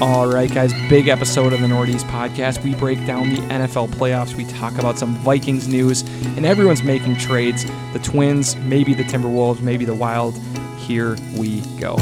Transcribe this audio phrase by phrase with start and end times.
[0.00, 2.64] All right, guys, big episode of the Northeast podcast.
[2.64, 4.34] We break down the NFL playoffs.
[4.34, 6.00] We talk about some Vikings news,
[6.38, 7.66] and everyone's making trades.
[7.92, 10.38] The Twins, maybe the Timberwolves, maybe the Wild.
[10.78, 11.96] Here we go.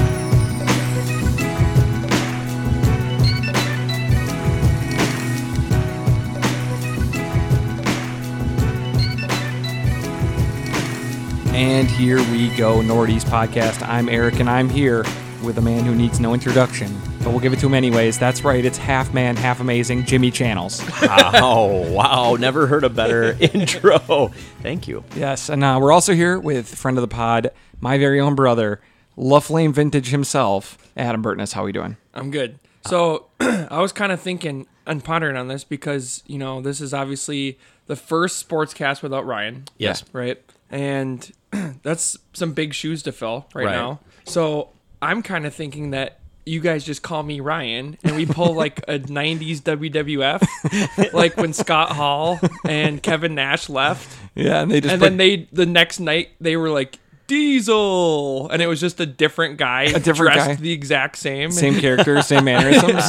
[11.52, 13.84] And here we go, Northeast podcast.
[13.88, 15.04] I'm Eric, and I'm here
[15.42, 18.18] with a man who needs no introduction, but we'll give it to him anyways.
[18.18, 20.80] That's right, it's half man, half amazing, Jimmy Channels.
[21.02, 22.36] oh, wow.
[22.38, 24.28] Never heard a better intro.
[24.62, 25.04] Thank you.
[25.16, 27.50] yes, and uh, we're also here with friend of the pod,
[27.80, 28.80] my very own brother,
[29.16, 31.52] La Flame Vintage himself, Adam Burtness.
[31.52, 31.96] How are we doing?
[32.14, 32.58] I'm good.
[32.86, 36.94] So I was kind of thinking and pondering on this because you know this is
[36.94, 40.04] obviously the first sportscast without Ryan, Yes.
[40.12, 40.40] right?
[40.70, 41.30] And
[41.82, 43.72] that's some big shoes to fill right, Right.
[43.72, 44.00] now.
[44.24, 44.70] So
[45.02, 48.78] I'm kind of thinking that you guys just call me Ryan and we pull like
[48.88, 54.92] a 90s WWF, like when Scott Hall and Kevin Nash left, Yeah, and they just
[54.94, 56.98] and then they the next night they were like.
[57.28, 60.54] Diesel, and it was just a different guy, a different dressed guy.
[60.54, 63.04] the exact same, same character, same mannerisms.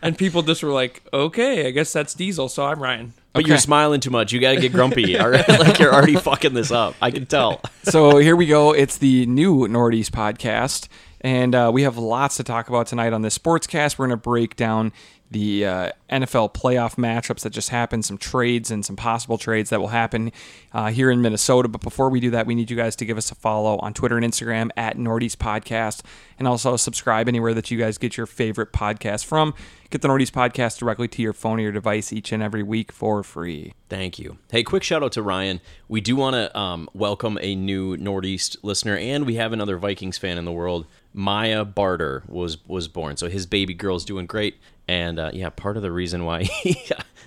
[0.00, 3.12] and people just were like, "Okay, I guess that's Diesel." So I'm Ryan.
[3.34, 3.50] But Okay.
[3.50, 4.32] you're smiling too much.
[4.32, 5.18] You got to get grumpy.
[5.20, 5.46] All right?
[5.48, 6.94] like you're already fucking this up.
[7.02, 7.60] I can tell.
[7.82, 8.72] so here we go.
[8.72, 10.88] It's the new Northeast podcast,
[11.20, 13.98] and uh, we have lots to talk about tonight on this sportscast.
[13.98, 14.92] We're going to break down
[15.30, 19.80] the uh, NFL playoff matchups that just happened, some trades and some possible trades that
[19.80, 20.32] will happen
[20.72, 21.68] uh, here in Minnesota.
[21.68, 23.94] But before we do that, we need you guys to give us a follow on
[23.94, 26.02] Twitter and Instagram at Northeast Podcast,
[26.38, 29.54] and also subscribe anywhere that you guys get your favorite podcast from.
[29.90, 32.92] Get the Northeast Podcast directly to your phone or your device each and every week
[32.92, 33.72] for free.
[33.88, 34.36] Thank you.
[34.50, 35.60] Hey, quick shout out to Ryan.
[35.88, 40.18] We do want to um, welcome a new Northeast listener, and we have another Vikings
[40.18, 40.86] fan in the world.
[41.18, 44.56] Maya Barter was was born, so his baby girl's doing great.
[44.86, 46.80] And uh, yeah, part of the reason why he,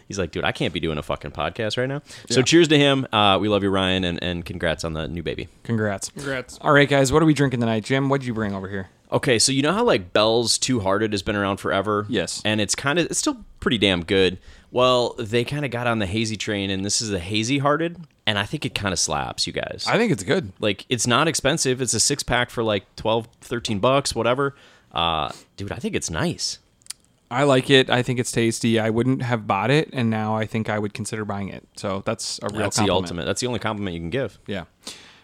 [0.07, 2.01] he's like, dude, I can't be doing a fucking podcast right now.
[2.29, 3.05] So cheers to him.
[3.11, 5.49] Uh, we love you, Ryan, and, and congrats on the new baby.
[5.63, 6.09] Congrats.
[6.09, 6.57] Congrats.
[6.61, 7.83] All right, guys, what are we drinking tonight?
[7.83, 8.89] Jim, what did you bring over here?
[9.11, 12.05] Okay, so you know how like Bell's Two Hearted has been around forever?
[12.07, 12.41] Yes.
[12.45, 14.37] And it's kind of it's still pretty damn good.
[14.71, 17.99] Well, they kind of got on the hazy train and this is a hazy hearted
[18.27, 19.85] and I think it kind of slaps you guys.
[19.87, 20.51] I think it's good.
[20.59, 21.81] like it's not expensive.
[21.81, 24.55] It's a six pack for like 12 13 bucks, whatever.
[24.91, 26.59] Uh dude, I think it's nice.
[27.29, 27.89] I like it.
[27.89, 28.77] I think it's tasty.
[28.77, 31.65] I wouldn't have bought it, and now I think I would consider buying it.
[31.77, 33.23] So that's a real That's the ultimate.
[33.25, 34.37] That's the only compliment you can give.
[34.47, 34.65] Yeah.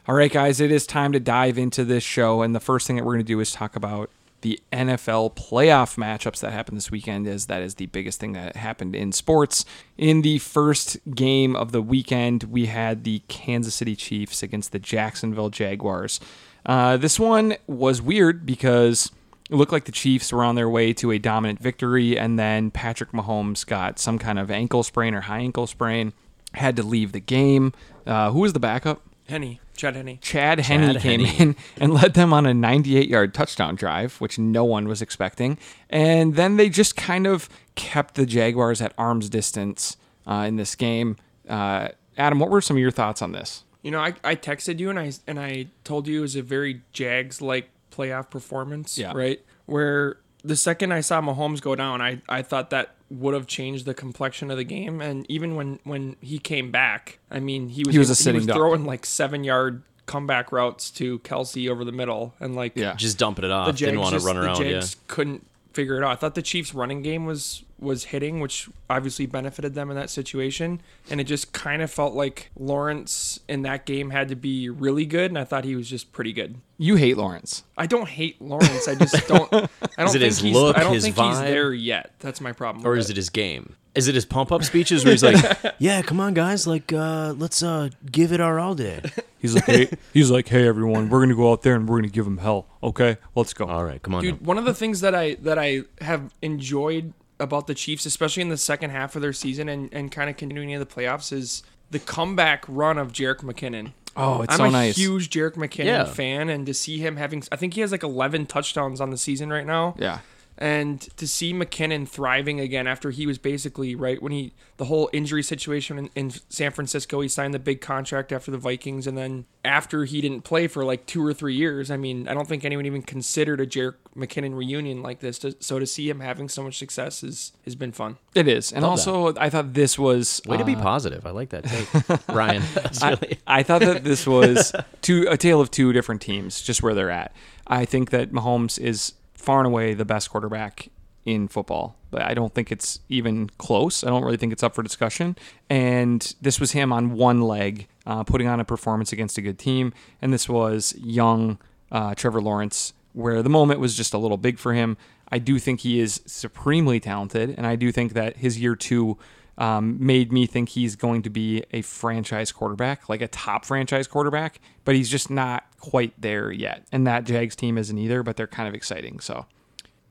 [0.07, 2.95] All right, guys, it is time to dive into this show, and the first thing
[2.95, 4.09] that we're going to do is talk about
[4.41, 7.27] the NFL playoff matchups that happened this weekend.
[7.27, 9.65] Is that is the biggest thing that happened in sports.
[9.97, 14.79] In the first game of the weekend, we had the Kansas City Chiefs against the
[14.79, 16.19] Jacksonville Jaguars.
[16.65, 19.11] Uh, this one was weird because
[19.49, 22.69] it looked like the Chiefs were on their way to a dominant victory, and then
[22.69, 26.11] Patrick Mahomes got some kind of ankle sprain or high ankle sprain,
[26.53, 27.73] had to leave the game.
[28.05, 29.01] Uh, who was the backup?
[29.29, 30.19] Henne, Chad Henne.
[30.21, 31.49] Chad Henne came Henne.
[31.49, 35.57] in and led them on a 98 yard touchdown drive, which no one was expecting.
[35.89, 39.95] And then they just kind of kept the Jaguars at arm's distance
[40.25, 41.15] uh, in this game.
[41.47, 43.63] Uh, Adam, what were some of your thoughts on this?
[43.83, 46.41] You know, I, I texted you and I and I told you it was a
[46.41, 48.97] very Jags like playoff performance.
[48.97, 49.13] Yeah.
[49.15, 49.39] Right.
[49.65, 53.85] Where the second I saw Mahomes go down, I, I thought that would have changed
[53.85, 55.01] the complexion of the game.
[55.01, 58.45] And even when when he came back, I mean, he was He was a sitting
[58.45, 58.55] duck.
[58.57, 62.95] throwing like seven yard comeback routes to Kelce over the middle, and like Yeah.
[62.95, 63.67] Just dumping it the off.
[63.67, 64.71] Jags Didn't want to just- run the around, yeah.
[64.79, 66.11] Jags couldn't figure it out.
[66.11, 70.09] I thought the Chiefs' running game was was hitting, which obviously benefited them in that
[70.09, 70.81] situation.
[71.09, 75.05] And it just kind of felt like Lawrence in that game had to be really
[75.05, 76.55] good, and I thought he was just pretty good.
[76.77, 77.63] You hate Lawrence.
[77.77, 78.87] I don't hate Lawrence.
[78.87, 79.51] I just don't.
[79.53, 79.59] I
[79.97, 80.53] don't Is it think his he's.
[80.55, 81.41] look, I don't his think he's vibe?
[81.45, 82.13] there yet.
[82.19, 82.85] That's my problem.
[82.85, 83.75] Or is it his game?
[83.95, 87.33] Is it his pump up speeches where he's like, "Yeah, come on, guys, like, uh,
[87.35, 89.01] let's uh, give it our all day."
[89.39, 92.07] He's like, hey, he's like, hey everyone, we're gonna go out there and we're gonna
[92.07, 92.65] give him hell.
[92.81, 93.65] Okay, let's go.
[93.67, 94.25] All right, come on.
[94.25, 94.31] now.
[94.31, 98.41] Dude, one of the things that I that I have enjoyed about the Chiefs, especially
[98.41, 101.31] in the second half of their season and, and kind of continuing into the playoffs,
[101.31, 103.93] is the comeback run of Jerick McKinnon.
[104.15, 104.97] Oh, it's I'm so a nice.
[104.97, 106.03] huge Jerick McKinnon Yeah.
[106.05, 109.17] fan, and to see him having, I think he has like 11 touchdowns on the
[109.17, 109.95] season right now.
[109.99, 110.19] Yeah.
[110.57, 115.09] And to see McKinnon thriving again after he was basically right when he the whole
[115.13, 119.17] injury situation in, in San Francisco, he signed the big contract after the Vikings, and
[119.17, 121.91] then after he didn't play for like two or three years.
[121.91, 125.39] I mean, I don't think anyone even considered a Jerick McKinnon reunion like this.
[125.39, 128.17] To, so to see him having so much success is has been fun.
[128.33, 131.25] It is, and also I thought this was Way to be uh, positive.
[131.27, 132.63] I like that take, Ryan.
[132.73, 133.39] That's really.
[133.47, 137.11] I thought that this was two a tale of two different teams, just where they're
[137.11, 137.35] at.
[137.67, 140.89] I think that Mahomes is far and away the best quarterback
[141.25, 141.95] in football.
[142.09, 144.03] But I don't think it's even close.
[144.03, 145.37] I don't really think it's up for discussion.
[145.69, 149.59] And this was him on one leg, uh, putting on a performance against a good
[149.59, 149.93] team.
[150.21, 151.59] And this was young
[151.91, 154.97] uh, Trevor Lawrence, where the moment was just a little big for him.
[155.29, 159.17] I do think he is supremely talented, and I do think that his year two
[159.57, 164.07] um, made me think he's going to be a franchise quarterback, like a top franchise
[164.07, 166.85] quarterback, but he's just not quite there yet.
[166.91, 169.19] And that Jags team isn't either, but they're kind of exciting.
[169.19, 169.45] So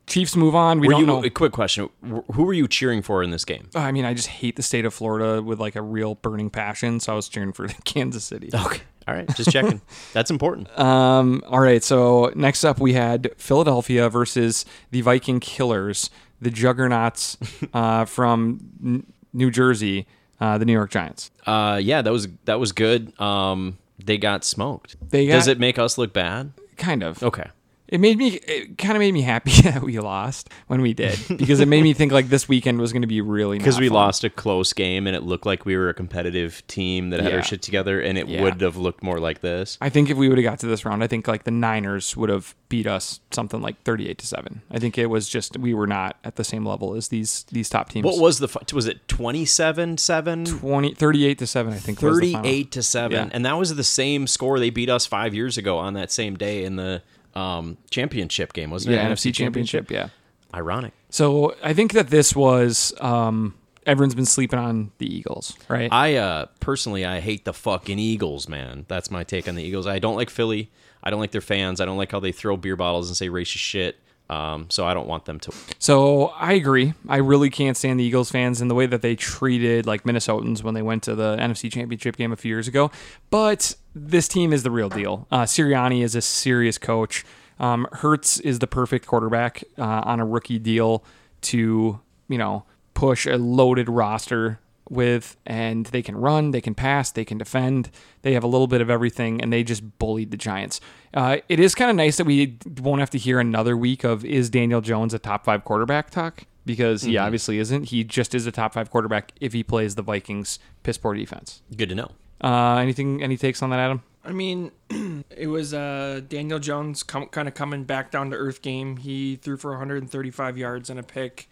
[0.06, 0.78] Chiefs move on.
[0.78, 1.24] We Were don't you, know.
[1.24, 1.88] a quick question.
[2.32, 3.68] Who were you cheering for in this game?
[3.74, 7.00] I mean, I just hate the state of Florida with like a real burning passion.
[7.00, 8.50] So I was cheering for Kansas City.
[8.54, 8.82] Okay.
[9.08, 9.28] All right.
[9.36, 9.80] Just checking.
[10.12, 10.76] That's important.
[10.78, 11.82] Um, all right.
[11.82, 16.10] So next up, we had Philadelphia versus the Viking Killers,
[16.40, 17.36] the juggernauts
[17.74, 20.06] uh, from New Jersey,
[20.40, 21.30] uh, the New York Giants.
[21.46, 23.18] Uh, yeah, that was that was good.
[23.20, 24.96] Um, they got smoked.
[25.10, 26.52] They Does it make us look bad?
[26.76, 27.22] Kind of.
[27.22, 27.48] Okay.
[27.88, 28.34] It made me.
[28.46, 31.82] It kind of made me happy that we lost when we did because it made
[31.84, 33.94] me think like this weekend was going to be really Because we fun.
[33.94, 37.30] lost a close game and it looked like we were a competitive team that had
[37.30, 37.36] Yeah.
[37.38, 38.42] our shit together, and it Yeah.
[38.42, 39.78] would have looked more like this.
[39.80, 42.16] I think if we would have got to this round, I think like the Niners
[42.16, 44.62] would have beat us something like thirty-eight to seven.
[44.70, 47.68] I think it was just we were not at the same level as these these
[47.68, 48.04] top teams.
[48.04, 50.46] What was the was it 27-7?
[50.60, 51.72] 20, 38 to seven?
[51.72, 52.02] I think.
[52.02, 52.42] was the final.
[52.42, 53.28] 38 to 7 Yeah.
[53.32, 56.36] and that was the same score they beat us 5 years ago on that same
[56.36, 57.02] day in the
[57.36, 58.96] um, championship game wasn't it?
[58.96, 59.90] Yeah, NFC Championship.
[59.90, 60.08] Yeah.
[60.54, 63.54] ironic So I think that this was um,
[63.84, 65.92] everyone's been sleeping on the Eagles, right?
[65.92, 68.84] I uh personally I hate the fucking Eagles, man.
[68.88, 69.86] That's my take on the Eagles.
[69.86, 70.70] I don't like Philly.
[71.02, 71.80] I don't like their fans.
[71.80, 73.96] I don't like how they throw beer bottles and say racist shit.
[74.28, 75.52] Um, so I don't want them to.
[75.78, 76.94] So I agree.
[77.08, 80.64] I really can't stand the Eagles fans and the way that they treated like Minnesotans
[80.64, 82.90] when they went to the NFC Championship game a few years ago.
[83.30, 85.26] But this team is the real deal.
[85.30, 87.24] Uh, Sirianni is a serious coach.
[87.58, 91.02] Um, Hurts is the perfect quarterback uh, on a rookie deal
[91.42, 91.98] to
[92.28, 97.24] you know push a loaded roster with, and they can run, they can pass, they
[97.24, 97.90] can defend.
[98.22, 100.80] They have a little bit of everything, and they just bullied the Giants.
[101.14, 104.24] Uh, it is kind of nice that we won't have to hear another week of
[104.24, 107.84] is Daniel Jones a top five quarterback talk because he obviously isn't.
[107.84, 111.62] He just is a top five quarterback if he plays the Vikings piss poor defense.
[111.74, 112.10] Good to know.
[112.40, 113.22] Uh, anything?
[113.22, 114.02] Any takes on that, Adam?
[114.24, 114.72] I mean,
[115.30, 118.96] it was uh, Daniel Jones com- kind of coming back down to earth game.
[118.96, 121.48] He threw for 135 yards and a pick.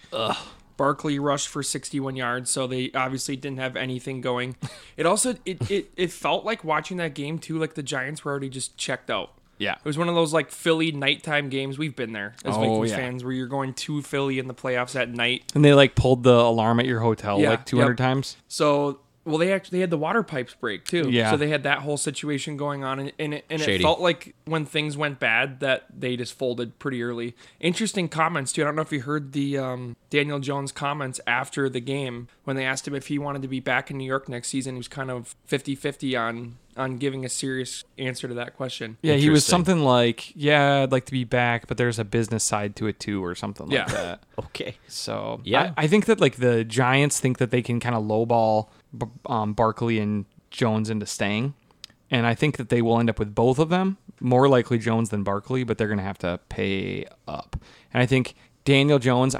[0.76, 4.56] Barkley rushed for 61 yards, so they obviously didn't have anything going.
[4.96, 8.30] It also it, it, it felt like watching that game too, like the Giants were
[8.30, 9.32] already just checked out.
[9.58, 9.72] Yeah.
[9.75, 11.78] It was one of those like Philly nighttime games.
[11.78, 12.96] We've been there as Oh, Vikings yeah.
[12.96, 15.50] fans, where you're going to Philly in the playoffs at night.
[15.54, 17.96] And they like pulled the alarm at your hotel Yeah, like 200 yep.
[17.96, 18.37] times.
[18.46, 21.09] So, well, they actually they had the water pipes break too.
[21.11, 21.31] Yeah.
[21.31, 24.35] So they had that whole situation going on, and and it, and it felt like
[24.44, 27.35] when things went bad that they just folded pretty early.
[27.61, 28.62] Interesting comments too.
[28.62, 32.56] I don't know if you heard the um, Daniel Jones comments after the game when
[32.56, 34.75] they asked him if he wanted to be back in New York next season.
[34.75, 38.97] He was kind of 50-50 on on giving a serious answer to that question.
[39.00, 42.43] Yeah, he was something like, "Yeah, I'd like to be back, but there's a business
[42.43, 43.85] side to it too, or something Yeah.
[43.85, 44.76] like that." Okay.
[44.88, 45.73] So Yeah.
[45.76, 48.71] I, I think that like the Giants think that they can kind of lowball B-
[49.26, 51.54] um, Barkley and Jones into staying,
[52.11, 53.99] and I think that they will end up with both of them.
[54.21, 57.57] More likely Jones than Barkley, but they're going to have to pay up.
[57.92, 59.35] And I think Daniel Jones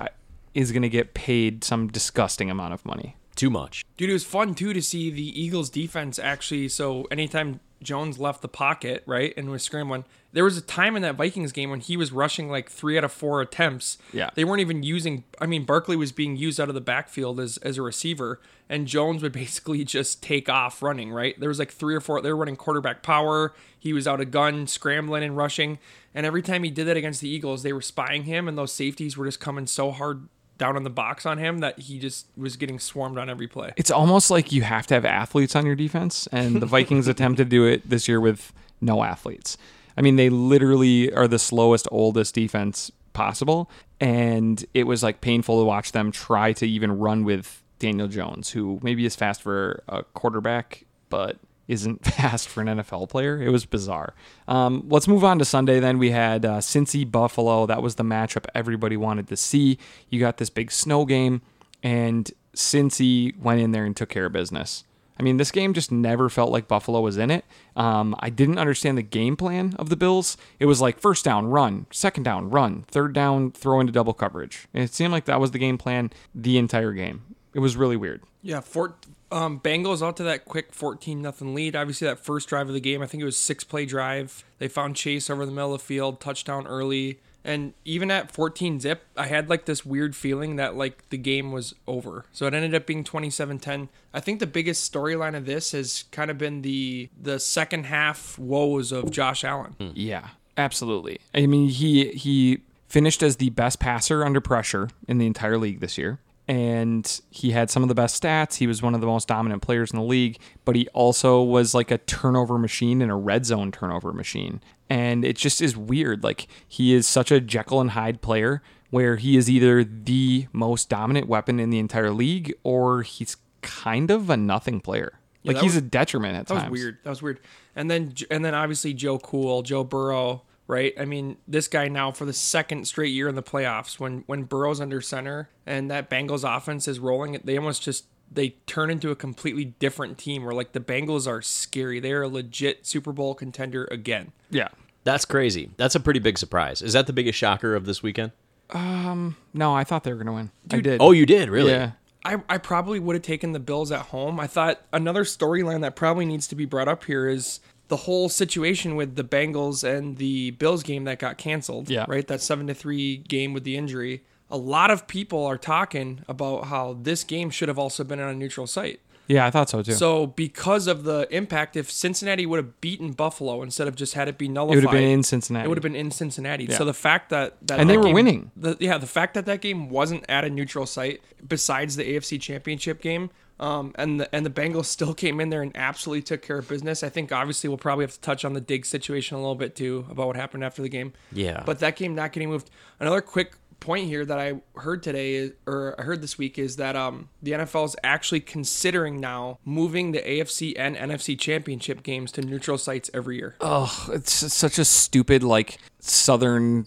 [0.52, 3.17] is going to get paid some disgusting amount of money.
[3.37, 3.85] Too much.
[3.97, 6.69] Dude, it was fun too to see the Eagles defense actually.
[6.69, 11.02] So anytime Jones left the pocket, right, and was scrambling, there was a time in
[11.02, 13.99] that Vikings game when he was rushing like three out of four attempts.
[14.12, 14.31] Yeah.
[14.35, 17.57] They weren't even using I mean, Barkley was being used out of the backfield as,
[17.59, 21.38] as a receiver, and Jones would basically just take off running, right?
[21.38, 23.54] There was like three or four they were running quarterback power.
[23.78, 25.78] He was out of gun, scrambling and rushing.
[26.14, 28.73] And every time he did that against the Eagles, they were spying him and those
[28.73, 32.26] safeties were just coming so hard down on the box on him that he just
[32.37, 33.73] was getting swarmed on every play.
[33.76, 37.38] It's almost like you have to have athletes on your defense, and the Vikings attempt
[37.38, 39.56] to do it this year with no athletes.
[39.96, 43.70] I mean, they literally are the slowest, oldest defense possible,
[44.00, 48.50] and it was like painful to watch them try to even run with Daniel Jones,
[48.50, 53.40] who maybe is fast for a quarterback, but isn't fast for an NFL player.
[53.40, 54.14] It was bizarre.
[54.49, 55.80] Um, let's move on to Sunday.
[55.80, 57.66] Then we had uh, Cincy Buffalo.
[57.66, 59.78] That was the matchup everybody wanted to see.
[60.09, 61.42] You got this big snow game,
[61.83, 64.85] and Cincy went in there and took care of business.
[65.18, 67.44] I mean, this game just never felt like Buffalo was in it.
[67.76, 70.37] Um, I didn't understand the game plan of the Bills.
[70.59, 74.66] It was like first down, run, second down, run, third down, throw into double coverage.
[74.75, 77.23] And it seemed like that was the game plan the entire game.
[77.54, 78.23] It was really weird.
[78.42, 81.75] Yeah, Fort um, Bengals out to that quick fourteen nothing lead.
[81.76, 84.45] Obviously, that first drive of the game, I think it was six play drive.
[84.59, 88.81] They found Chase over the middle of the field, touchdown early, And even at 14
[88.81, 92.25] zip, I had like this weird feeling that like the game was over.
[92.33, 93.88] So it ended up being 27-10.
[94.14, 98.38] I think the biggest storyline of this has kind of been the the second half
[98.38, 99.75] woes of Josh Allen.
[99.95, 101.19] Yeah, absolutely.
[101.35, 105.81] I mean, he he finished as the best passer under pressure in the entire league
[105.81, 106.21] this year.
[106.47, 108.57] And he had some of the best stats.
[108.57, 111.75] He was one of the most dominant players in the league, but he also was
[111.75, 114.61] like a turnover machine and a red zone turnover machine.
[114.91, 116.23] And it just is weird.
[116.23, 120.91] Like, he is such a Jekyll and Hyde player where he is either the most
[120.91, 125.15] dominant weapon in the entire league or he's kind of a nothing player.
[125.45, 126.71] Like, that he's was- a detriment at That times.
[126.71, 126.99] was weird.
[127.05, 127.41] That was weird.
[127.75, 130.92] And then and then obviously Joe Cool, Joe Burrow, right?
[130.99, 134.44] I mean, this guy now for the second straight year in the playoffs when when
[134.44, 139.11] Burrow's under center and that Bengals offense is rolling, they almost just they turn into
[139.11, 142.00] a completely different team where like the Bengals are scary.
[142.00, 144.33] They're a legit Super Bowl contender again.
[144.50, 144.68] Yeah.
[145.04, 145.71] That's crazy.
[145.76, 146.80] That's a pretty big surprise.
[146.80, 148.33] Is that the biggest shocker of this weekend?
[148.71, 150.50] Um, No, I thought they were going to win.
[150.71, 151.00] I did.
[151.00, 151.73] Oh, you did really?
[151.73, 151.92] yeah.
[152.25, 154.40] I, I probably would have taken the Bills at home.
[154.40, 158.29] I thought another storyline that probably needs to be brought up here is the whole
[158.29, 161.91] situation with the Bengals and the Bills game that got canceled.
[161.91, 162.07] Yeah.
[162.09, 162.26] Right?
[162.26, 164.23] That seven to three game with the injury.
[164.50, 168.29] A lot of people are talking about how this game should have also been on
[168.29, 169.00] a neutral site.
[169.26, 169.93] Yeah, I thought so too.
[169.93, 174.29] So because of the impact, if Cincinnati would have beaten Buffalo instead of just had
[174.29, 175.64] it be nullified, it would have been in Cincinnati.
[175.64, 176.64] it would have been in Cincinnati.
[176.67, 176.76] Yeah.
[176.76, 178.50] So the fact that, that And they were game- winning.
[178.55, 182.38] The, yeah, the fact that that game wasn't at a neutral site, besides the AFC
[182.38, 186.42] Championship game, um, and the and the Bengals still came in there and absolutely took
[186.42, 187.02] care of business.
[187.02, 189.76] I think obviously we'll probably have to touch on the dig situation a little bit
[189.76, 191.12] too about what happened after the game.
[191.32, 191.62] Yeah.
[191.64, 192.70] But that game not getting moved.
[192.99, 196.76] Another quick point here that I heard today is, or I heard this week is
[196.76, 202.32] that um the NFL is actually considering now moving the AFC and NFC championship games
[202.32, 203.54] to neutral sites every year.
[203.61, 206.87] Oh, it's such a stupid like southern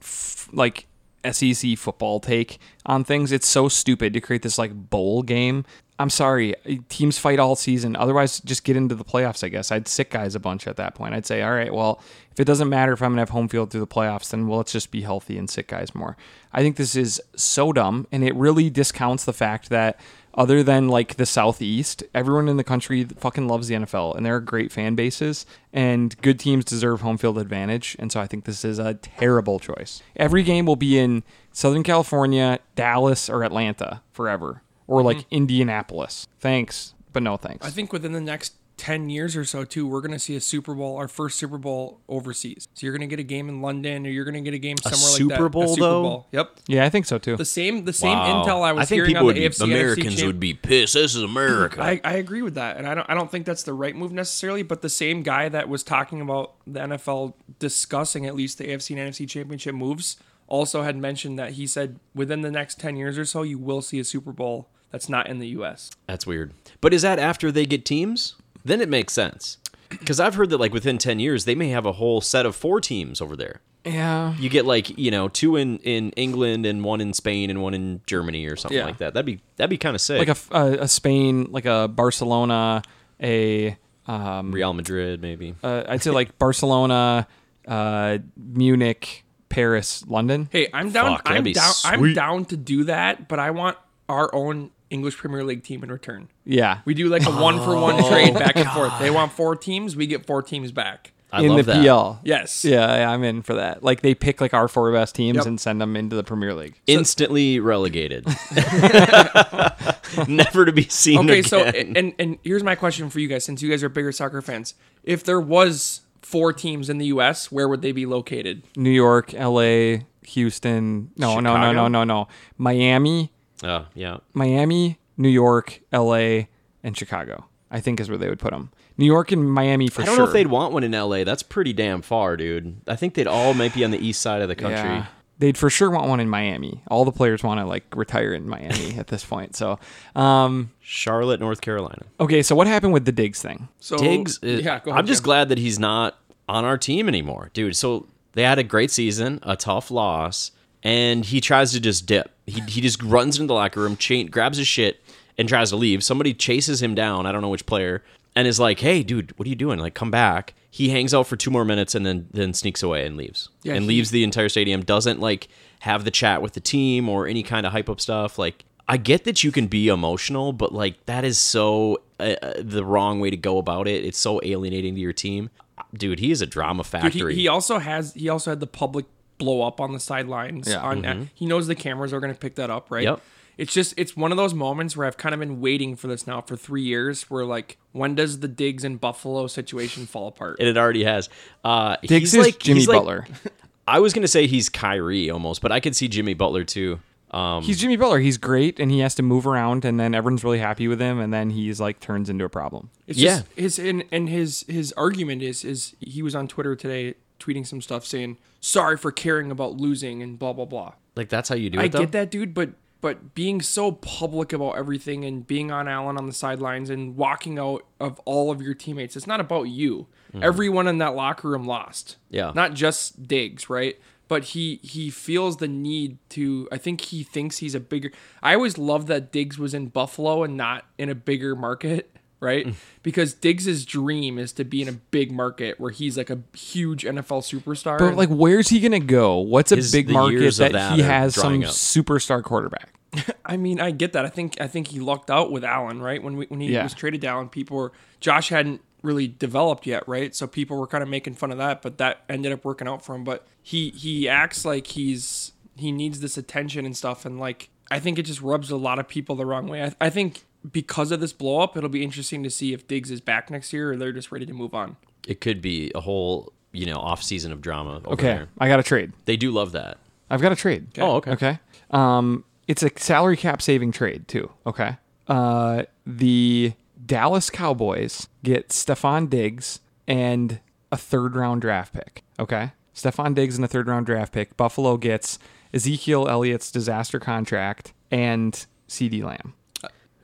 [0.51, 0.87] like
[1.31, 3.31] SEC football take on things.
[3.31, 5.65] It's so stupid to create this like bowl game.
[5.99, 6.53] I'm sorry,
[6.89, 7.95] teams fight all season.
[7.95, 9.43] Otherwise, just get into the playoffs.
[9.43, 11.15] I guess I'd sick guys a bunch at that point.
[11.15, 12.01] I'd say, all right, well,
[12.31, 14.57] if it doesn't matter if I'm gonna have home field through the playoffs, then well,
[14.59, 16.15] let's just be healthy and sick guys more.
[16.53, 19.99] I think this is so dumb, and it really discounts the fact that
[20.35, 24.35] other than like the southeast everyone in the country fucking loves the nfl and there
[24.35, 28.45] are great fan bases and good teams deserve home field advantage and so i think
[28.45, 34.01] this is a terrible choice every game will be in southern california dallas or atlanta
[34.11, 35.35] forever or like mm-hmm.
[35.35, 39.87] indianapolis thanks but no thanks I think within the next 10 years or so too
[39.87, 43.07] we're going to see a super bowl our first super bowl overseas so you're going
[43.07, 45.17] to get a game in london or you're going to get a game somewhere like
[45.17, 46.01] Super that Bowl, a super though?
[46.03, 48.45] bowl yep yeah i think so too the same the same Wow.
[48.45, 50.39] intel i was I think hearing people on the be, afc Americans NFC champ- would
[50.39, 50.93] be pissed.
[50.93, 51.81] This is America.
[51.81, 54.11] I, I agree with that, and I don't I don't think that's the right move
[54.11, 54.61] necessarily.
[54.61, 58.95] But the same guy that was talking about the NFL discussing at least the AFC
[58.97, 60.17] and NFC championship moves
[60.47, 63.81] also had mentioned that he said within the next ten years or so you will
[63.81, 65.91] see a Super Bowl that's not in the U.S.
[66.07, 66.53] That's weird.
[66.81, 68.35] But is that after they get teams?
[68.65, 69.57] Then it makes sense.
[69.89, 72.55] Because I've heard that like within ten years they may have a whole set of
[72.55, 73.61] four teams over there.
[73.85, 77.61] yeah You get like you know two in in England and one in Spain and
[77.61, 78.85] one in Germany or something Yeah.
[78.85, 79.13] like that.
[79.13, 80.27] That'd be that'd be kind of sick.
[80.27, 82.81] like a, a, a spain like a barcelona
[83.23, 83.77] a
[84.07, 85.55] um, Real Madrid maybe.
[85.63, 87.27] uh, i'd say like barcelona
[87.67, 91.15] uh, munich paris london Hey, I'm down.
[91.15, 91.73] Fuck, that'd I'm be down.
[91.85, 92.13] I'm sweet.
[92.15, 93.77] down to do that, but I want
[94.09, 96.29] our own English Premier League team in return.
[96.45, 98.93] yeah We do like a one for one trade back and forth.
[98.99, 101.13] They want four teams, we get four teams back.
[101.29, 101.81] I in love the that.
[101.83, 102.21] PL.
[102.23, 102.63] Yes.
[102.63, 103.83] Yeah, yeah, I'm in for that.
[103.83, 105.45] Like they pick like our four best teams Yep.
[105.45, 106.79] and send them into the Premier League.
[106.87, 108.25] Instantly relegated.
[110.27, 111.43] Never to be seen Okay, again.
[111.43, 114.41] so and and here's my question for you guys, since you guys are bigger soccer
[114.41, 114.73] fans.
[115.03, 118.63] If there was four teams in the U.S., where would they be located?
[118.75, 121.11] New York, L.A., Houston.
[121.17, 121.71] No, no, no, Chicago?
[121.73, 122.27] no, no, no.
[122.57, 123.31] Miami,
[123.63, 124.17] oh yeah.
[124.33, 126.49] Miami, New York, L.A.,
[126.83, 127.45] and Chicago.
[127.69, 128.71] I think is where they would put them.
[128.97, 130.03] New York and Miami for sure.
[130.03, 130.25] I don't sure.
[130.25, 131.23] know if they'd want one in LA.
[131.23, 132.81] That's pretty damn far, dude.
[132.87, 134.77] I think they'd all might be on the east side of the country.
[134.77, 135.05] Yeah.
[135.39, 136.81] They'd for sure want one in Miami.
[136.87, 139.55] All the players want to like retire in Miami at this point.
[139.55, 139.79] So,
[140.15, 142.03] um, Charlotte, North Carolina.
[142.19, 142.41] okay.
[142.41, 143.67] So what happened with the Diggs thing?
[143.79, 144.99] So Diggs, is, yeah, go ahead.
[144.99, 145.25] I'm just Jim.
[145.25, 146.17] glad that he's not
[146.49, 147.75] on our team anymore, dude.
[147.75, 152.31] So they had a great season, a tough loss, and he tries to just dip.
[152.47, 154.99] He, he just runs into the locker room, chain, grabs his shit,
[155.37, 156.03] and tries to leave.
[156.03, 157.25] Somebody chases him down.
[157.27, 158.03] I don't know which player,
[158.35, 159.79] and is like, "Hey, dude, what are you doing?
[159.79, 163.05] Like, come back." He hangs out for two more minutes and then then sneaks away
[163.05, 163.49] and leaves.
[163.63, 164.81] Yeah, and he- leaves the entire stadium.
[164.81, 165.47] Doesn't like
[165.81, 168.39] have the chat with the team or any kind of hype up stuff.
[168.39, 172.53] Like, I get that you can be emotional, but like that is so uh, uh,
[172.59, 174.05] the wrong way to go about it.
[174.05, 175.49] It's so alienating to your team.
[175.93, 177.35] Dude, he is a drama Dude, factory.
[177.35, 179.05] he, he also has he also had the public
[179.37, 180.67] blow up on the sidelines.
[180.69, 180.81] Yeah.
[180.81, 183.03] On he knows the cameras are going to pick that up, right?
[183.03, 183.21] Yep.
[183.57, 186.27] It's just it's one of those moments where I've kind of been waiting for this
[186.27, 187.23] now for three years.
[187.29, 190.57] Where like, when does the Diggs and Buffalo situation fall apart?
[190.59, 191.27] And it already has.
[191.63, 193.25] Uh, Diggs he's is like Jimmy he's like- Butler.
[193.87, 196.99] I was gonna say he's Kyrie almost, but I could see Jimmy Butler too.
[197.31, 198.19] Um, He's Jimmy Butler.
[198.19, 201.19] He's great, and he has to move around, and then everyone's really happy with him,
[201.19, 202.89] and then he's like turns into a problem.
[203.05, 203.39] It's Yeah.
[203.39, 207.65] just his and, and his his argument is is he was on Twitter today tweeting
[207.65, 210.93] some stuff saying sorry for caring about losing and blah blah blah.
[211.15, 211.83] like that's how you do it.
[211.83, 211.99] I though?
[211.99, 216.25] get that, dude, but but being so public about everything and being on Allen on
[216.25, 220.07] the sidelines and walking out of all of your teammates, it's not about you.
[220.33, 220.43] Mm-hmm.
[220.43, 222.17] Everyone in that locker room lost.
[222.29, 222.51] Yeah.
[222.55, 223.99] Not just Diggs, right?
[224.27, 228.11] But he he feels the need to I think he thinks he's a bigger
[228.43, 232.16] I always loved that Diggs was in Buffalo and not in a bigger market.
[232.39, 232.75] Right, mm.
[233.01, 237.03] because Diggs's dream is to be in a big market where he's like a huge
[237.03, 237.97] NFL superstar.
[237.97, 239.39] But like, where's he gonna go?
[239.39, 241.71] What's a His- big the market years that, that he are has some drying up.
[241.71, 242.93] superstar quarterback?
[243.45, 244.23] I mean, I get that.
[244.23, 246.21] I think I think he lucked out with Allen, right?
[246.21, 246.83] When we when he Yeah.
[246.83, 250.35] was traded to Allen, people were Josh hadn't really developed yet, right?
[250.35, 253.03] So people were kind of making fun of that, but that ended up working out
[253.03, 253.23] for him.
[253.23, 257.99] But he he acts like he's he needs this attention and stuff, and like I
[257.99, 259.83] think it just rubs a lot of people the wrong way.
[259.83, 263.11] I, I think because of this blow up, it'll be interesting to see if Diggs
[263.11, 264.97] is back next year or they're just ready to move on.
[265.27, 267.97] It could be a whole you know off season of drama.
[268.05, 268.47] Over Okay, there.
[268.59, 269.13] I got a trade.
[269.25, 269.97] they do love that.
[270.29, 270.87] I've got a trade.
[270.97, 271.31] Oh, okay.
[271.31, 271.59] Okay.
[271.91, 274.51] Um, it's a salary cap saving trade too.
[274.65, 274.97] Okay.
[275.27, 276.73] Uh, the
[277.05, 280.59] Dallas Cowboys get Stefon Diggs and
[280.91, 282.23] a third round draft pick.
[282.39, 282.71] Okay.
[282.93, 284.57] Stefon Diggs and a third round draft pick.
[284.57, 285.39] Buffalo gets
[285.73, 289.53] Ezekiel Elliott's disaster contract and CeeDee Lamb.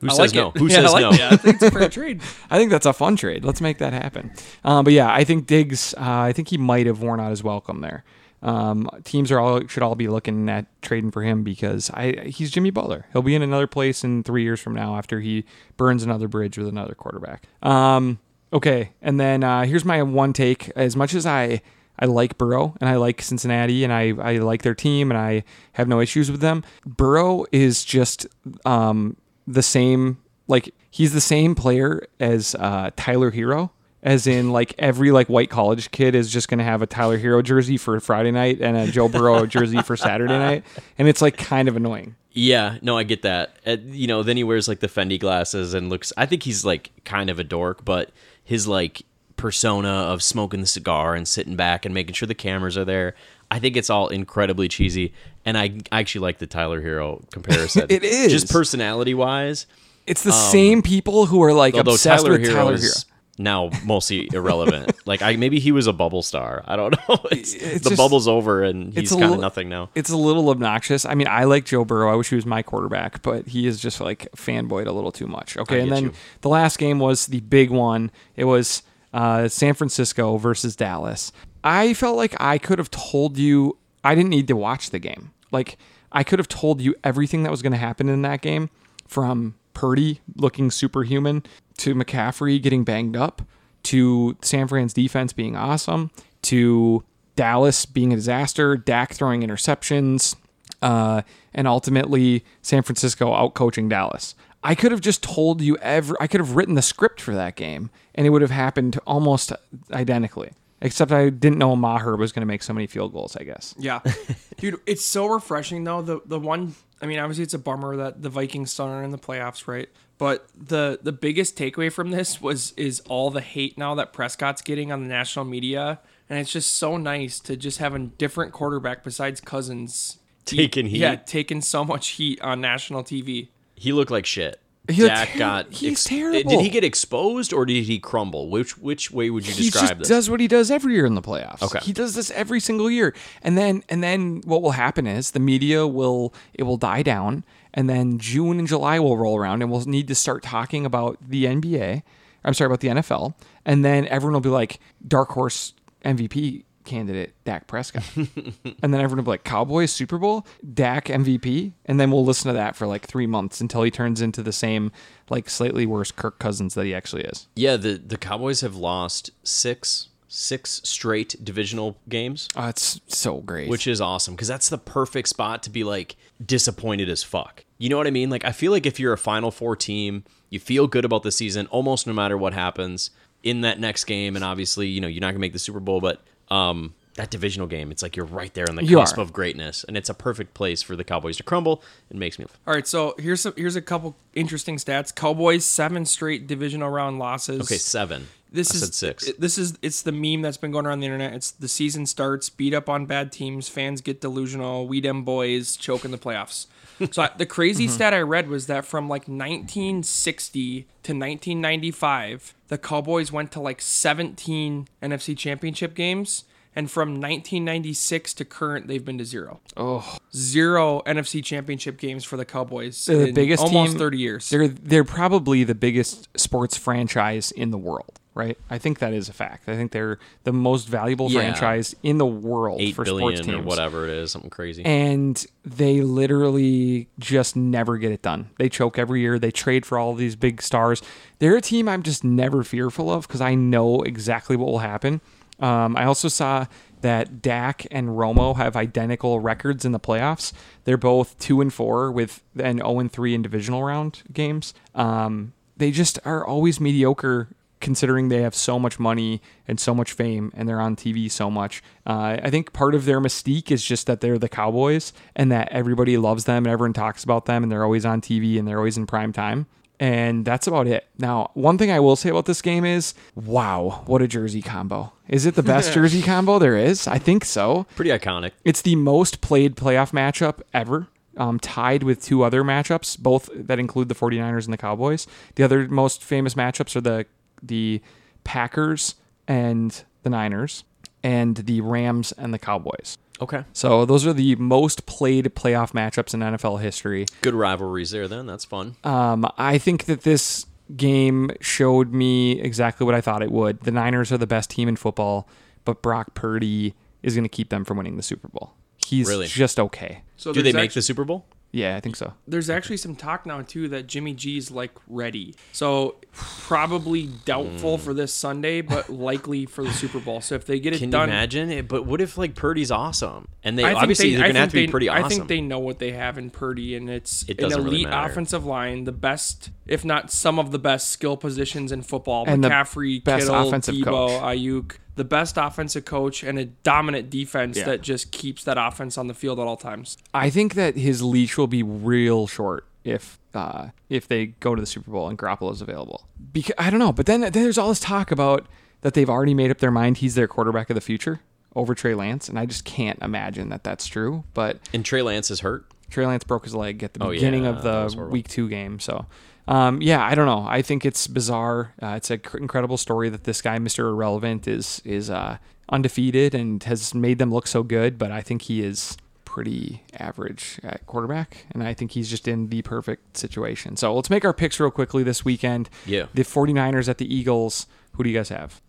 [0.04, 0.48] Who I says like no?
[0.54, 0.56] it.
[0.58, 1.12] Who Yeah, I says like no?
[1.12, 1.32] that.
[1.32, 2.22] I think it's a fair trade.
[2.50, 3.44] I think that's a fun trade.
[3.44, 4.32] Let's make that happen.
[4.64, 5.94] Uh, but yeah, I think Diggs.
[5.94, 8.04] Uh, I think he might have worn out his welcome there.
[8.42, 12.50] Um, teams are all should all be looking at trading for him because I he's
[12.50, 13.06] Jimmy Butler.
[13.12, 15.44] He'll be in another place in three years from now after he
[15.78, 17.44] burns another bridge with another quarterback.
[17.62, 18.18] Um,
[18.52, 20.68] okay, and then uh, here's my one take.
[20.76, 21.62] As much as I
[21.98, 25.44] I like Burrow and I like Cincinnati and I, I like their team and I
[25.74, 26.64] have no issues with them.
[26.84, 28.26] Burrow is just
[28.66, 33.70] um, the same like he's the same player as uh, Tyler Herro.
[34.02, 37.42] As in, like every like white college kid is just gonna have a Tyler Herro
[37.42, 40.62] jersey for Friday night and a Joe Burrow jersey for Saturday night,
[40.98, 42.14] and it's like kind of annoying.
[42.30, 43.56] Yeah, no, I get that.
[43.64, 46.12] Uh, you know, then he wears like the Fendi glasses and looks.
[46.18, 48.10] I think he's like kind of a dork, but
[48.42, 52.76] his like persona of smoking the cigar and sitting back and making sure the cameras
[52.76, 53.14] are there.
[53.54, 55.14] I think it's all incredibly cheesy,
[55.44, 57.86] and I I actually like the Tyler Herro comparison.
[57.88, 58.32] It is.
[58.32, 59.66] just personality wise.
[60.08, 63.04] It's the same people who are like Although obsessed Tyler with Herro Tyler is Herro.
[63.38, 64.92] now mostly irrelevant.
[65.06, 66.64] like I maybe he was a bubble star.
[66.66, 67.16] I don't know.
[67.30, 69.88] It's, It's the just- bubble's over and he's kind of nothing now.
[69.94, 71.04] It's a little obnoxious.
[71.04, 72.12] I mean, I like Joe Burrow.
[72.12, 75.28] I wish he was my quarterback, but he is just like fanboyed a little too
[75.28, 75.56] much.
[75.56, 76.12] Okay, and then you.
[76.40, 78.10] the last game was the big one.
[78.34, 81.30] It was uh, San Francisco versus Dallas.
[81.64, 83.78] I felt like I could have told you.
[84.04, 85.32] I didn't need to watch the game.
[85.50, 85.78] Like
[86.12, 88.68] I could have told you everything that was going to happen in that game,
[89.08, 91.42] from Purdy looking superhuman
[91.78, 93.42] to McCaffrey getting banged up
[93.84, 96.10] to San Fran's defense being awesome
[96.42, 97.04] to
[97.36, 100.36] Dallas being a disaster, Dak throwing interceptions,
[100.82, 101.22] uh,
[101.52, 104.34] and ultimately San Francisco outcoaching Dallas.
[104.62, 106.16] I could have just told you every.
[106.20, 109.52] I could have written the script for that game, and it would have happened almost
[109.92, 110.52] identically.
[110.84, 113.36] Except I didn't know Maher was going to make so many field goals.
[113.36, 113.74] I guess.
[113.78, 114.00] Yeah,
[114.58, 116.02] dude, it's so refreshing though.
[116.02, 119.10] The the one, I mean, obviously it's a bummer that the Vikings still aren't in
[119.10, 119.88] the playoffs, right?
[120.18, 124.62] But the the biggest takeaway from this was is all the hate now that Prescott's
[124.62, 128.52] getting on the national media, and it's just so nice to just have a different
[128.52, 130.98] quarterback besides Cousins Taking heat.
[130.98, 133.48] Yeah, taking so much heat on national TV.
[133.74, 134.60] He looked like shit.
[134.88, 135.72] He Dak ter- got.
[135.72, 136.50] he's Did terrible.
[136.50, 138.50] Did he get exposed or did he crumble?
[138.50, 140.08] Which which way would you he describe just this?
[140.08, 141.62] does what he does every year in the playoffs.
[141.62, 141.78] Okay.
[141.82, 145.40] he does this every single year, and then and then what will happen is the
[145.40, 149.70] media will it will die down, and then June and July will roll around, and
[149.70, 152.02] we'll need to start talking about the NBA.
[152.44, 155.72] I'm sorry about the NFL, and then everyone will be like dark horse
[156.04, 161.72] MVP candidate Dak Prescott, and then everyone will be like Cowboys Super Bowl Dak MVP,
[161.86, 164.52] and then we'll listen to that for like three months until he turns into the
[164.52, 164.92] same
[165.30, 167.48] like slightly worse Kirk Cousins that he actually is.
[167.56, 173.68] yeah, the the Cowboys have lost six six straight divisional games, Oh, it's so great.
[173.68, 177.64] which is awesome because that's the perfect spot to be like disappointed as fuck.
[177.78, 178.30] You know what I mean?
[178.30, 181.30] Like I feel like if you're a Final Four team, you feel good about the
[181.32, 183.10] season almost no matter what happens
[183.44, 186.00] in that next game, and obviously you know you're not gonna make the Super Bowl,
[186.00, 186.20] but
[186.54, 189.20] um, that divisional game, it's like you're right there on the You cusp are.
[189.20, 191.82] of greatness, and it's a perfect place for the Cowboys to crumble.
[192.10, 192.46] It makes me.
[192.66, 195.14] All right, so here's some, here's a couple interesting stats.
[195.14, 197.60] Cowboys seven straight divisional round losses.
[197.62, 198.26] Okay, seven.
[198.50, 199.32] this I is said six.
[199.38, 201.34] This is it's the meme that's been going around the internet.
[201.34, 205.76] It's the season starts, beat up on bad teams, fans get delusional, we dem boys
[205.76, 206.66] choke in the playoffs.
[207.10, 207.94] So I, the crazy Mm-hmm.
[207.94, 213.80] stat I read was that from like 1960 to 1995, the Cowboys went to like
[213.80, 216.44] 17 NFC Championship games.
[216.76, 219.60] And from 1996 to current, they've been to zero.
[219.76, 223.04] Oh, Zero NFC Championship games for the Cowboys.
[223.06, 224.50] They're the in biggest almost team- 30 years.
[224.50, 228.58] they're they're probably the biggest sports franchise in the world, right?
[228.68, 229.68] I think that is a fact.
[229.68, 231.40] I think they're the most valuable Yeah.
[231.40, 233.66] franchise in the world Eight for sports billion or teams.
[233.66, 234.84] whatever it is, something crazy.
[234.84, 238.50] and they literally just never get it done.
[238.58, 239.38] They choke every year.
[239.38, 241.00] They trade for all of these big stars.
[241.38, 245.20] They're a team I'm just never fearful of because I know exactly what will happen.
[245.60, 246.66] Um, I also saw
[247.02, 250.52] that Dak and Romo have identical records in the playoffs.
[250.84, 254.74] They're both two and four with an zero and three in divisional round games.
[254.94, 257.48] Um, they just are always mediocre
[257.84, 261.50] considering they have so much money and so much fame and they're on TV so
[261.50, 261.82] much.
[262.06, 265.68] Uh, I think part of their mystique is just that they're the Cowboys and that
[265.70, 268.78] everybody loves them and everyone talks about them and they're always on TV and they're
[268.78, 269.66] always in prime time.
[270.00, 271.06] And that's about it.
[271.18, 275.12] Now, one thing I will say about this game is wow, what a jersey combo.
[275.28, 277.06] Is it the best jersey combo there is?
[277.06, 277.86] I think so.
[277.94, 278.52] Pretty iconic.
[278.64, 283.78] It's the most played playoff matchup ever, um, tied with two other matchups, both that
[283.78, 285.26] include the 49ers and the Cowboys.
[285.54, 287.26] The other most famous matchups are the
[287.62, 288.00] the
[288.44, 289.14] Packers
[289.48, 290.84] and the Niners,
[291.22, 293.18] and the Rams and the Cowboys.
[293.40, 293.64] Okay.
[293.72, 297.26] So those are the most played playoff matchups in NFL history.
[297.42, 298.28] Good rivalries there.
[298.28, 298.96] Then that's fun.
[299.04, 303.80] Um, I think that this game showed me exactly what I thought it would.
[303.80, 305.48] The Niners are the best team in football,
[305.84, 308.74] but Brock Purdy is going to keep them from winning the Super Bowl.
[309.04, 309.46] He's Really?
[309.46, 310.22] just okay.
[310.36, 311.44] so Do they there's make actu- the Super Bowl?
[311.74, 312.32] Yeah, I think so.
[312.46, 315.54] There's actually some talk now too that Jimmy G's like ready.
[315.72, 320.40] So probably doubtful for this Sunday, but likely for the Super Bowl.
[320.40, 321.70] So if they get it Can you imagine?
[321.70, 324.48] It, but what if like Purdy's awesome and they I think obviously they, they're I
[324.48, 325.24] gonna have think to be they- pretty awesome.
[325.24, 327.96] I think they know what they have in Purdy, and it's It an doesn't really
[328.02, 328.30] elite matter.
[328.30, 332.44] offensive line, the best, if not some of the best skill positions in football.
[332.46, 334.42] And the McCaffrey, best Kittle, offensive Deebo, coach.
[334.42, 337.84] Aiyuk, the best offensive coach, and a dominant defense Yeah.
[337.84, 340.18] that just keeps that offense on the field at all times.
[340.32, 344.80] I think that his leash will be real short if uh, if they go to
[344.80, 346.26] the Super Bowl and Garoppolo's available.
[346.52, 348.66] Because I don't know, but then, then there's all this talk about
[349.02, 351.40] that they've already made up their mind he's their quarterback of the future
[351.76, 354.44] over Trey Lance, and I just can't imagine that that's true.
[354.54, 355.84] But and Trey Lance is hurt.
[356.10, 358.98] Trey Lance broke his leg at the Oh, beginning yeah, of the week two game.
[359.00, 359.26] So,
[359.66, 360.66] um, yeah, I don't know.
[360.68, 361.94] I think it's bizarre.
[362.02, 364.10] Uh, it's an incredible story that this guy, Mr.
[364.10, 368.18] Irrelevant, is is uh, undefeated and has made them look so good.
[368.18, 372.68] But I think he is pretty average at quarterback, and I think he's just in
[372.68, 373.96] the perfect situation.
[373.96, 375.88] So let's make our picks real quickly this weekend.
[376.04, 376.26] Yeah.
[376.34, 377.86] The 49ers at the Eagles.
[378.12, 378.80] Who do you guys have?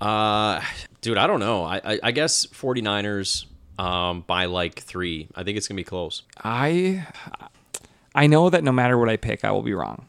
[0.00, 0.60] Uh,
[1.02, 1.62] dude, I don't know.
[1.64, 3.46] I I, I guess 49ers
[3.78, 5.28] um by like three.
[5.36, 6.22] I think it's gonna be close.
[6.42, 7.06] I
[8.14, 10.06] I know that no matter what I pick, I will be wrong.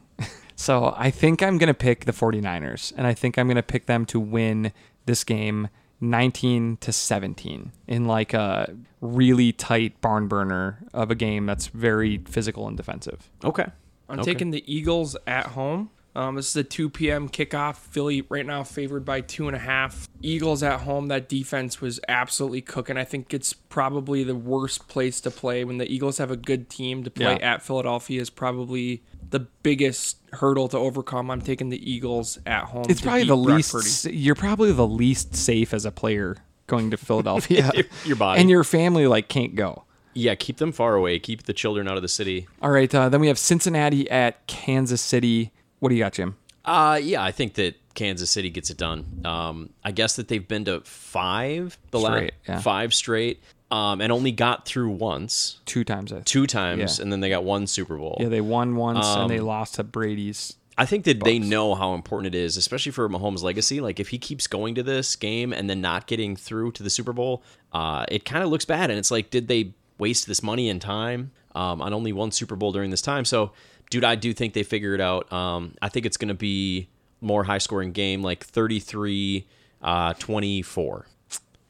[0.60, 3.62] So I think I'm going to pick the 49ers, and I think I'm going to
[3.62, 4.72] pick them to win
[5.06, 5.68] this game
[6.00, 12.18] 19 to 17 in like a really tight barn burner of a game that's very
[12.26, 13.30] physical and defensive.
[13.44, 13.66] Okay.
[14.08, 14.32] I'm Okay.
[14.32, 15.90] taking the Eagles at home.
[16.16, 17.28] Um, this is a 2 p.m.
[17.28, 17.76] kickoff.
[17.76, 20.08] Philly right now favored by two and a half.
[20.20, 21.06] Eagles at home.
[21.08, 22.96] That defense was absolutely cooking.
[22.96, 26.68] I think it's probably the worst place to play when the Eagles have a good
[26.68, 27.52] team to play Yeah.
[27.54, 31.30] at Philadelphia is probably the biggest hurdle to overcome.
[31.30, 32.84] I'm taking the Eagles at home.
[32.88, 34.16] It's to probably beat the Brock least Purdy.
[34.16, 36.36] you're probably the least safe as a player
[36.66, 37.70] going to Philadelphia.
[38.04, 38.40] Your body.
[38.40, 39.84] and your family like can't go.
[40.14, 41.18] Yeah, keep them far away.
[41.18, 42.48] Keep the children out of the city.
[42.60, 45.52] All right, uh, then we have Cincinnati at Kansas City.
[45.78, 46.36] What do you got, Jim?
[46.64, 49.22] Uh, yeah, I think that Kansas City gets it done.
[49.24, 52.60] Um, I guess that they've been to five the last yeah.
[52.60, 56.12] five straight, um, and only got through once, Two times.
[56.12, 57.02] I two times, Yeah.
[57.02, 58.16] and then they got one Super Bowl.
[58.20, 60.54] Yeah, they won once and Um, they lost to Brady's.
[60.80, 63.80] I think that they know how important it is, especially for Mahomes' legacy.
[63.80, 66.88] Like if he keeps going to this game and then not getting through to the
[66.90, 68.88] Super Bowl, uh, it kind of looks bad.
[68.88, 72.54] And it's like, did they waste this money and time um, on only one Super
[72.54, 73.24] Bowl during this time?
[73.24, 73.50] So,
[73.90, 75.30] dude, I do think they figure it out.
[75.32, 76.88] Um, I think it's going to be
[77.20, 79.48] more high scoring game, like 33
[79.82, 81.06] uh, 24.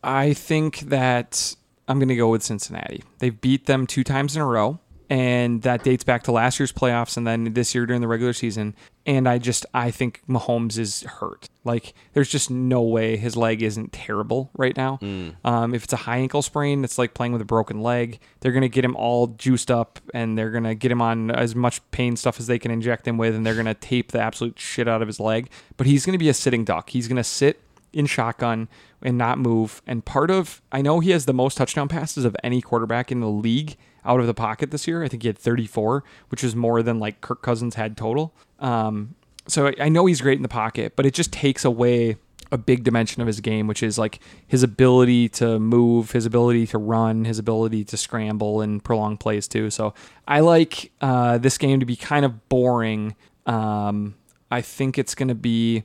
[0.04, 1.56] I think that
[1.88, 3.03] I'm going to go with Cincinnati.
[3.18, 4.79] They've beat them two times in a row.
[5.11, 8.35] and that dates back to last year's playoffs and then this year during the regular
[8.35, 8.74] season.
[9.07, 11.48] And I just I think Mahomes is hurt.
[11.64, 14.98] Like there's just no way his leg isn't terrible right now.
[15.44, 18.20] Um, if it's a high ankle sprain, it's like playing with a broken leg.
[18.40, 21.81] They're gonna get him all juiced up and they're gonna get him on as much
[21.90, 24.87] pain stuff as they can inject him with, and they're gonna tape the absolute shit
[24.88, 25.48] out of his leg.
[25.79, 26.90] But he's gonna be a sitting duck.
[26.90, 27.62] He's gonna sit
[27.94, 28.68] in shotgun
[29.02, 29.82] and not move.
[29.87, 33.20] And part of I know he has the most touchdown passes of any quarterback in
[33.20, 35.02] the league out of the pocket this year.
[35.04, 38.34] I think he had 34, which is more than like Kirk Cousins had total.
[38.58, 39.14] Um,
[39.46, 42.16] so I- know he's great in the pocket, but it just takes away
[42.50, 46.66] a big dimension of his game, which is like his ability to move, his ability
[46.68, 49.68] to run, his ability to scramble and prolong plays too.
[49.70, 49.92] So
[50.26, 53.16] I like uh, this game to be kind of boring.
[53.44, 54.14] Um,
[54.50, 55.84] I think it's going to be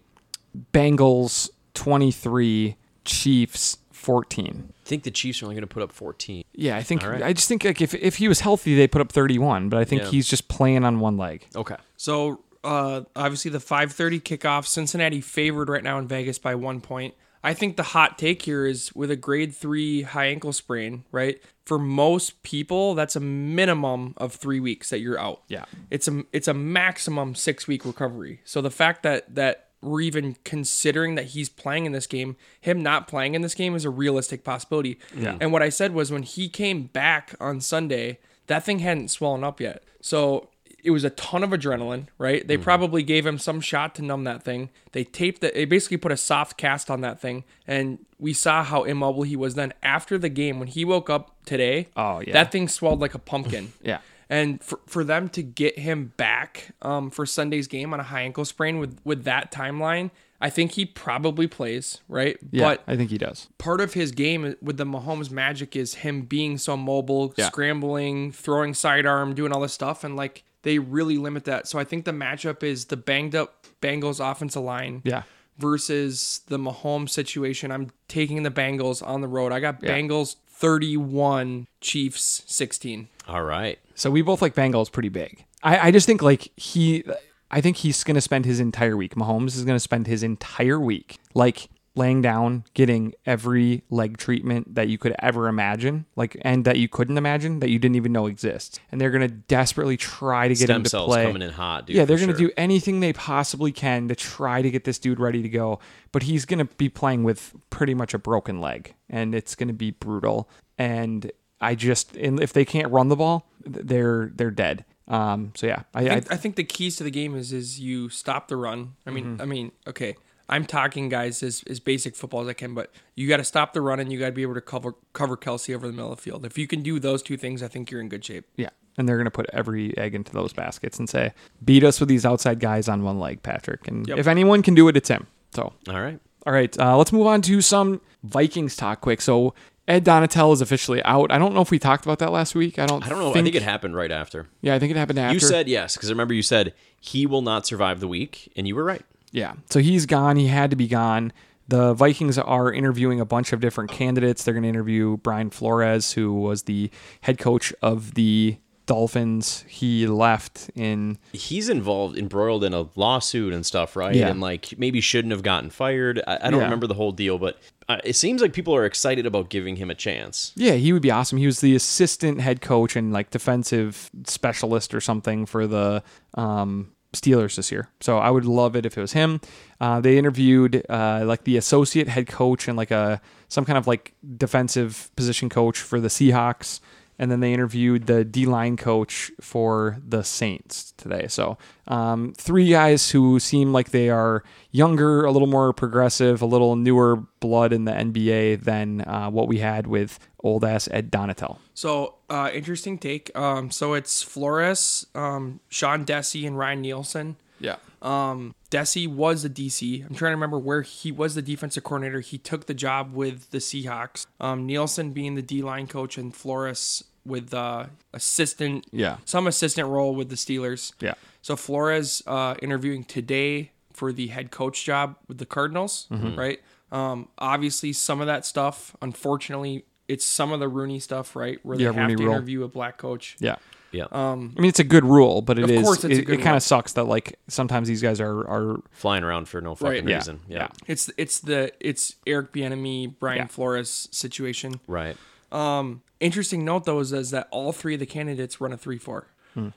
[0.71, 4.73] Bengals 23, Chiefs 14.
[4.85, 6.43] I think the Chiefs are only going to put up 14.
[6.53, 7.23] Yeah, I think All right.
[7.23, 9.85] I just think like if if he was healthy, they put up 31, but I
[9.85, 10.09] think Yeah.
[10.09, 11.47] he's just playing on one leg.
[11.55, 11.77] Okay.
[11.97, 14.65] So uh, obviously the 5:30 kickoff.
[14.65, 17.13] Cincinnati favored right now in Vegas by one point.
[17.45, 21.41] I think the hot take here is with a grade three high ankle sprain, right?
[21.65, 25.41] For most people, that's a minimum of three weeks that you're out.
[25.47, 25.65] Yeah.
[25.91, 28.41] it's a it's a maximum six week recovery.
[28.45, 32.81] So the fact that that we're even considering that he's playing in this game, him
[32.81, 34.99] not playing in this game is a realistic possibility.
[35.15, 35.37] Yeah.
[35.39, 39.43] And what I said was when he came back on Sunday, that thing hadn't swollen
[39.43, 39.83] up yet.
[40.01, 40.49] So
[40.83, 42.45] it was a ton of adrenaline, right?
[42.45, 42.63] They mm-hmm.
[42.63, 44.69] probably gave him some shot to numb that thing.
[44.91, 45.53] They taped it.
[45.53, 49.35] They basically put a soft cast on that thing, and we saw how immobile he
[49.35, 49.55] was.
[49.55, 52.33] Then after the game, when he woke up today, Oh, yeah.
[52.33, 53.73] that thing swelled like a pumpkin.
[53.81, 53.99] Yeah.
[54.29, 58.21] And for, for them to get him back um, for Sunday's game on a high
[58.21, 62.37] ankle sprain with with that timeline, I think he probably plays, right?
[62.51, 63.47] Yeah, But I think he does.
[63.57, 67.47] part of his game with the Mahomes magic is him being so mobile, Yeah.
[67.47, 71.67] scrambling, throwing sidearm, doing all this stuff, and like they really limit that.
[71.67, 75.23] So I think the matchup is the banged up Bengals offensive line Yeah.
[75.57, 77.71] versus the Mahomes situation.
[77.71, 79.51] I'm taking the Bengals on the road.
[79.51, 79.91] I got Yeah.
[79.97, 83.07] Bengals 31, Chiefs 16.
[83.27, 83.79] All right.
[83.95, 85.45] So we both like Bengals pretty big.
[85.61, 87.03] I, I just think like he,
[87.51, 89.15] I think he's going to spend his entire week.
[89.15, 94.73] Mahomes is going to spend his entire week like laying down, getting every leg treatment
[94.75, 98.11] that you could ever imagine, like and that you couldn't imagine that you didn't even
[98.11, 98.79] know exists.
[98.91, 101.25] And they're going to desperately try to get him Stem to cells play.
[101.25, 101.95] coming in hot, dude.
[101.95, 102.47] yeah, they're going to sure.
[102.47, 105.79] do anything they possibly can to try to get this dude ready to go.
[106.11, 109.67] But he's going to be playing with pretty much a broken leg, and it's going
[109.67, 110.49] to be brutal.
[110.77, 111.31] And
[111.63, 114.85] I just, and if they can't run the ball, they're they're dead.
[115.07, 117.51] Um, so yeah, I, I I, think, I think the keys to the game is
[117.53, 118.93] is you stop the run.
[119.05, 119.41] I mean, Mm-hmm.
[119.41, 120.15] I mean, okay.
[120.49, 123.71] I'm talking guys as, as basic football as I can, but you got to stop
[123.73, 126.11] the run and you got to be able to cover cover Kelce over the middle
[126.11, 126.45] of the field.
[126.45, 128.45] If you can do those two things, I think you're in good shape.
[128.57, 128.69] yeah.
[128.97, 131.33] And they're going to put every egg into those baskets and say,
[131.65, 133.87] beat us with these outside guys on one leg, Patrick.
[133.87, 134.19] And Yep.
[134.19, 135.25] if anyone can do it, it's him.
[135.55, 136.19] So All right.
[136.45, 139.21] All right, uh, let's move on to some Vikings talk quick.
[139.21, 139.53] So
[139.87, 141.31] Ed Donatell is officially out.
[141.31, 142.79] I don't know if we talked about that last week.
[142.79, 143.05] I don't.
[143.05, 143.31] I don't know.
[143.31, 144.47] I think it happened right after.
[144.61, 145.33] Yeah, I think it happened after.
[145.33, 148.67] You said yes, because I remember you said he will not survive the week, and
[148.67, 149.01] you were right.
[149.31, 149.53] Yeah.
[149.69, 150.37] So he's gone.
[150.37, 151.33] He had to be gone.
[151.67, 154.43] The Vikings are interviewing a bunch of different candidates.
[154.43, 156.89] They're going to interview Brian Flores, who was the
[157.21, 159.63] head coach of the Dolphins.
[159.67, 164.13] He left in He's involved, embroiled in a lawsuit and stuff, right?
[164.13, 164.27] Yeah.
[164.27, 166.21] And like maybe shouldn't have gotten fired.
[166.27, 166.65] I, I don't Yeah.
[166.65, 167.57] remember the whole deal, but
[167.89, 170.51] uh, it seems like people are excited about giving him a chance.
[170.55, 171.37] Yeah, he would be awesome.
[171.37, 176.03] He was the assistant head coach and like defensive specialist or something for the
[176.35, 177.89] um, Steelers this year.
[178.01, 179.39] So I would love it if it was him.
[179.79, 183.85] Uh, they interviewed uh, like the associate head coach and like a some kind of
[183.85, 186.79] like defensive position coach for the Seahawks.
[187.19, 191.27] And then they interviewed the D line coach for the Saints today.
[191.27, 196.45] So, um, three guys who seem like they are younger, a little more progressive, a
[196.45, 201.11] little newer blood in the NBA than uh, what we had with old ass Ed
[201.11, 201.57] Donatell.
[201.73, 203.35] So, uh, interesting take.
[203.37, 207.35] Um, so it's Flores, um, Sean Desai, and Ryan Nielsen.
[207.63, 207.77] Yeah.
[208.03, 210.01] Um, Desai was the DC.
[210.01, 212.19] I'm trying to remember where he was the defensive coordinator.
[212.19, 214.25] He took the job with the Seahawks.
[214.39, 219.17] Um, Nielsen being the D line coach and Flores with uh, assistant, Yeah.
[219.25, 220.91] some assistant role with the Steelers.
[220.99, 221.13] Yeah.
[221.41, 226.37] So Flores uh, interviewing today for the head coach job with the Cardinals, Mm-hmm.
[226.37, 226.59] right?
[226.91, 231.59] Um, obviously, some of that stuff, unfortunately, it's some of the Rooney stuff, right?
[231.63, 232.33] Where they Yeah, have Rooney to rule.
[232.33, 233.35] interview a black coach.
[233.39, 233.55] Yeah.
[233.93, 234.07] Yeah.
[234.11, 235.83] I mean, it's a good rule, but it Of is.
[235.83, 239.23] course it's it it kind of sucks that like sometimes these guys are are Flying
[239.23, 240.07] around for no fucking Right.
[240.09, 240.39] yeah reason.
[240.47, 240.57] yeah.
[240.57, 240.67] Yeah.
[240.87, 243.47] It's it's the it's Eric Bieniemy, Brian Yeah.
[243.47, 244.79] Flores situation.
[244.87, 245.15] Right.
[245.51, 248.97] Um, interesting note though is, is that all three of the candidates run a three
[248.97, 249.27] four.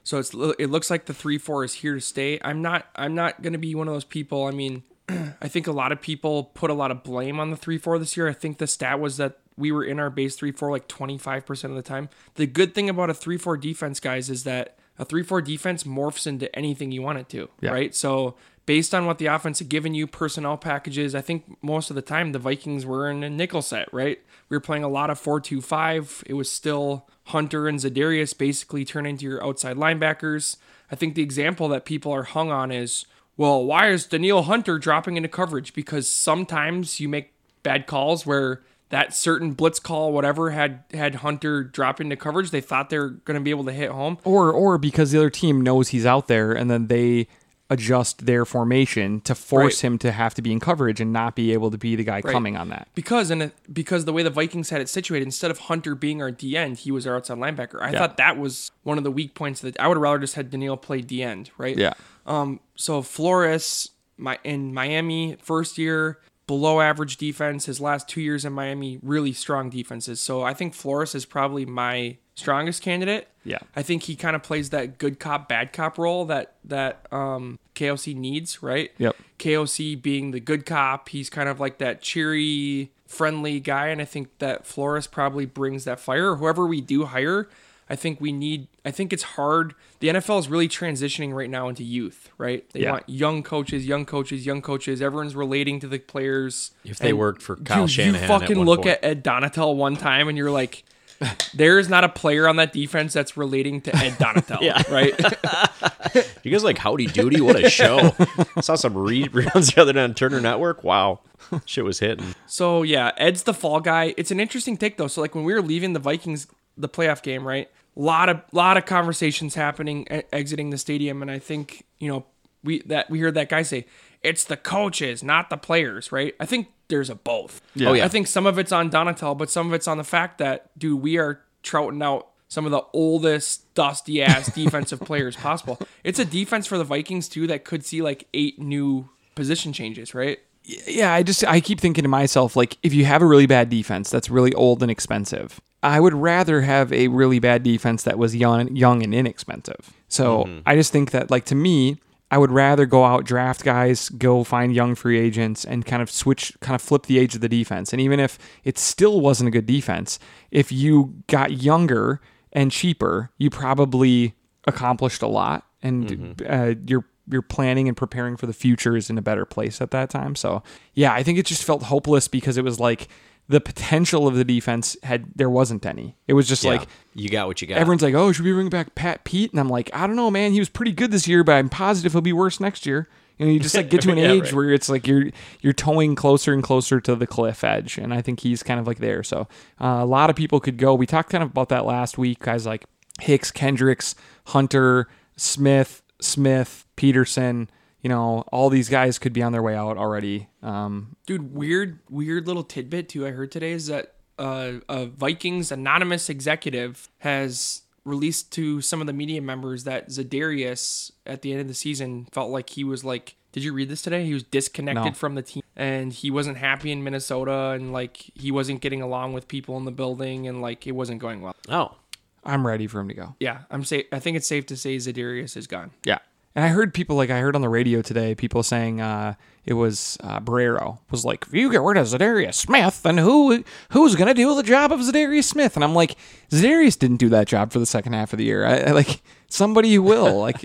[0.05, 2.41] So it's it looks like the three four is here to stay.
[2.43, 4.45] I'm not I'm not gonna be one of those people.
[4.47, 7.59] I mean, I think a lot of people put a lot of blame on the
[7.59, 8.27] three four this year.
[8.27, 11.47] I think the stat was that we were in our base three four like 25
[11.47, 12.09] percent of the time.
[12.35, 15.85] The good thing about a three four defense, guys, is that a three four defense
[15.85, 17.49] morphs into anything you want it to.
[17.61, 17.71] Yeah.
[17.71, 17.95] Right.
[17.95, 18.35] So
[18.67, 22.03] based on what the offense had given you, personnel packages, I think most of the
[22.03, 24.19] time the Vikings were in a nickel set, right?
[24.49, 26.25] We were playing a lot of 4 2 5.
[26.27, 30.57] It was still Hunter and Zadarius basically turn into your outside linebackers.
[30.91, 34.79] I think the example that people are hung on is, well, why is Danielle Hunter
[34.79, 35.73] dropping into coverage?
[35.75, 41.65] Because sometimes you make bad calls where that certain blitz call, whatever, had had Hunter
[41.65, 42.51] drop into coverage.
[42.51, 44.19] They thought they're going to be able to hit home.
[44.25, 47.27] Or or because the other team knows he's out there and then they
[47.69, 49.87] adjust their formation to force Right.
[49.91, 52.23] him to have to be in coverage and not be able to be the guy
[52.23, 52.87] coming on that.
[52.95, 56.31] because and because the way the Vikings had it situated, instead of Hunter being our
[56.31, 57.83] D end, he was our outside linebacker.
[57.83, 60.49] I thought that was one of the weak points that I would rather just had
[60.51, 61.77] Danielle play D end, right?
[61.77, 61.95] Yeah.
[62.25, 62.61] Um.
[62.77, 67.67] So Flores, my in Miami, first year below average defense.
[67.67, 70.21] His last two years in Miami, really strong defenses.
[70.21, 73.29] So I think Flores is probably my strongest candidate.
[73.45, 73.59] Yeah.
[73.75, 77.59] I think he kind of plays that good cop, bad cop role that that um,
[77.75, 78.91] KOC needs, right?
[78.99, 79.17] Yep.
[79.39, 84.05] KOC being the good cop, he's kind of like that cheery, friendly guy, and I
[84.05, 86.37] think that Flores probably brings that fire.
[86.37, 87.49] Whoever we do hire,
[87.89, 88.67] I think we need.
[88.85, 89.75] I think it's hard.
[90.01, 92.69] The NFL is really transitioning right now into youth, right?
[92.71, 92.93] They Yeah.
[92.93, 95.01] want young coaches, young coaches, young coaches.
[95.01, 96.73] Everyone's relating to the players.
[96.85, 98.89] If they And worked for Kyle you, Shanahan you at fucking one look point.
[99.03, 100.85] at Ed Donatell one time, and you're like.
[101.55, 104.83] There is not a player on that defense that's relating to Ed Donatell, Yeah.
[104.93, 105.15] right?
[106.43, 107.41] You guys like Howdy Doody?
[107.41, 108.15] What a show!
[108.57, 110.85] I Saw some reruns the other day on Turner Network.
[110.85, 111.21] Wow,
[111.65, 112.35] shit was hitting.
[112.47, 114.15] So yeah, Ed's the fall guy.
[114.17, 115.09] It's an interesting take though.
[115.09, 116.47] So like when we were leaving the Vikings,
[116.77, 117.69] the playoff game, right?
[117.97, 122.27] A lot of lot of conversations happening exiting the stadium, and I think you know
[122.63, 123.87] we that we heard that guy say
[124.23, 126.35] it's the coaches, not the players, right?
[126.41, 127.61] I think there's a both.
[127.81, 128.05] Oh, yeah.
[128.05, 130.77] I think some of it's on Donatell, but some of it's on the fact that
[130.79, 135.79] dude, we are trouting out some of the oldest, dusty ass defensive players possible.
[136.05, 140.15] It's a defense for the Vikings too that could see like eight new position changes,
[140.15, 140.39] right?
[140.67, 143.71] yeah, I just I keep thinking to myself like if you have a really bad
[143.71, 148.19] defense that's really old and expensive, I would rather have a really bad defense that
[148.19, 149.93] was young, young and inexpensive.
[150.09, 154.09] So I just think that like to me, I would rather go out draft guys,
[154.09, 157.41] go find young free agents, and kind of switch, kind of flip the age of
[157.41, 157.93] the defense.
[157.93, 160.19] And even if it still wasn't a good defense,
[160.51, 162.21] if you got younger
[162.53, 164.35] and cheaper, you probably
[164.67, 169.19] accomplished a lot, and uh, you're you're planning and preparing for the future is in
[169.19, 170.35] a better place at that time.
[170.35, 173.09] So yeah, I think it just felt hopeless because it was like
[173.49, 176.17] the potential of the defense had there wasn't any.
[176.27, 177.79] It was just Yeah, like you got what you got.
[177.79, 180.31] everyone's like, "Oh, should we bring back Pat Pete?" And I'm like, "I don't know,
[180.31, 180.53] man.
[180.53, 183.47] He was pretty good this year, but I'm positive he'll be worse next year." You
[183.47, 184.53] know, you just like get to an Yeah, age right.
[184.55, 185.27] where it's like you're
[185.61, 188.87] you're towing closer and closer to the cliff edge, and I think he's kind of
[188.87, 189.23] like there.
[189.23, 189.47] So
[189.81, 190.95] uh, a lot of people could go.
[190.95, 192.87] We talked kind of about that last week, guys like
[193.21, 194.15] Hicks, Kendricks,
[194.47, 195.07] Hunter,
[195.37, 197.71] Smith, Smith, Peterson.
[198.03, 200.49] You know, all these guys could be on their way out already.
[200.63, 203.27] Um, Dude, weird, weird little tidbit too.
[203.27, 209.07] I heard today is that uh, a Vikings anonymous executive has released to some of
[209.09, 213.05] the media members that Zadarius at the end of the season felt like he was
[213.05, 213.35] like.
[213.53, 214.27] Did you read this today?
[214.27, 215.13] He was disconnected No.
[215.13, 219.33] from the team and he wasn't happy in Minnesota and like he wasn't getting along
[219.33, 221.57] with people in the building and like it wasn't going well.
[221.71, 221.97] oh,
[222.45, 223.35] I'm ready for him to go.
[223.41, 225.91] Yeah, I'm say I think it's safe to say Zadarius is gone.
[226.05, 226.19] Yeah.
[226.57, 229.35] And I heard people like I heard on the radio today, people saying uh,
[229.67, 233.63] it was uh, Barrero was like, if you get rid of Zadarius Smith, then who
[233.91, 235.77] who's gonna do the job of Zadarius Smith?
[235.77, 236.17] And I'm like,
[236.51, 238.65] Zadarius didn't do that job for the second half of the year.
[238.65, 240.65] I, I like somebody who will, like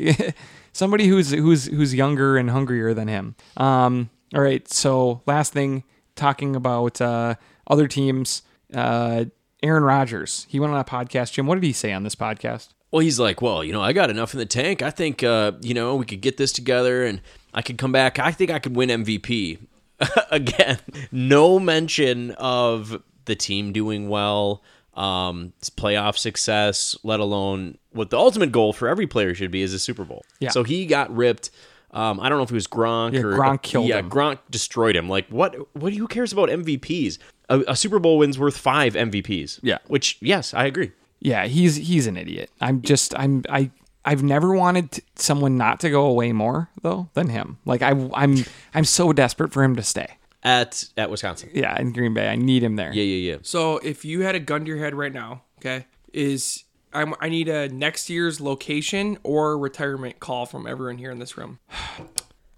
[0.72, 3.36] somebody who's who's who's younger and hungrier than him.
[3.58, 4.66] Um, all right.
[4.72, 5.84] So last thing,
[6.16, 7.36] talking about uh,
[7.68, 8.44] other teams.
[8.74, 9.26] Uh,
[9.62, 11.34] Aaron Rodgers, he went on a podcast.
[11.34, 12.70] Jim, what did he say on this podcast?
[12.92, 14.82] Well, he's like, well, you know, I got enough in the tank.
[14.82, 17.22] I think, uh, you know, we could get this together and
[17.54, 18.20] I could come back.
[18.20, 19.60] I think I could win MVP.
[20.32, 20.80] Again,
[21.12, 24.64] no mention of the team doing well,
[24.94, 29.62] um, it's playoff success, let alone what the ultimate goal for every player should be
[29.62, 30.26] is a Super Bowl.
[30.40, 30.50] Yeah.
[30.50, 31.50] So he got ripped.
[31.92, 34.10] Um, I don't know if it was Gronk Yeah, or Gronk killed yeah, him.
[34.10, 35.10] Gronk destroyed him.
[35.10, 35.56] Like, what?
[35.76, 35.94] What?
[35.94, 37.18] Who cares about MVPs?
[37.50, 39.60] A, a Super Bowl win's worth five MVPs.
[39.62, 39.80] Yeah.
[39.88, 40.92] Which, yes, I agree.
[41.22, 42.50] Yeah, he's he's an idiot.
[42.60, 43.72] I'm just I'm I
[44.04, 47.60] I've never wanted t- someone not to go away more though than him.
[47.66, 48.38] Like I I'm
[48.74, 50.18] I'm so desperate for him to stay.
[50.44, 51.52] At at Wisconsin.
[51.54, 52.92] Yeah, in Green Bay, I need him there.
[52.92, 53.38] Yeah, yeah, yeah.
[53.44, 57.30] So if you had a gun to your head right now, Okay, is I'm, I
[57.30, 61.60] need a next year's location or retirement call from everyone here in this room.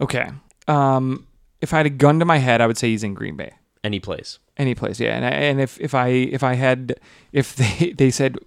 [0.01, 0.27] Okay.
[0.67, 1.27] Um,
[1.61, 3.53] if I had a gun to my head, I would say he's in Green Bay.
[3.83, 4.39] Any place.
[4.57, 5.15] Any place, yeah.
[5.15, 6.99] And I, and if if I if I had
[7.31, 8.37] if they they said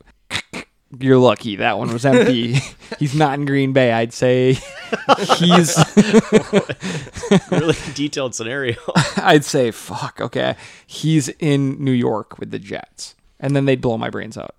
[1.00, 2.58] you're lucky that one was empty,
[2.98, 3.92] he's not in Green Bay.
[3.92, 4.52] I'd say
[5.38, 5.76] he's.
[7.50, 8.76] Really detailed scenario.
[9.16, 10.20] I'd say fuck.
[10.20, 14.54] Okay, he's in New York with the Jets, and then they'd blow my brains out.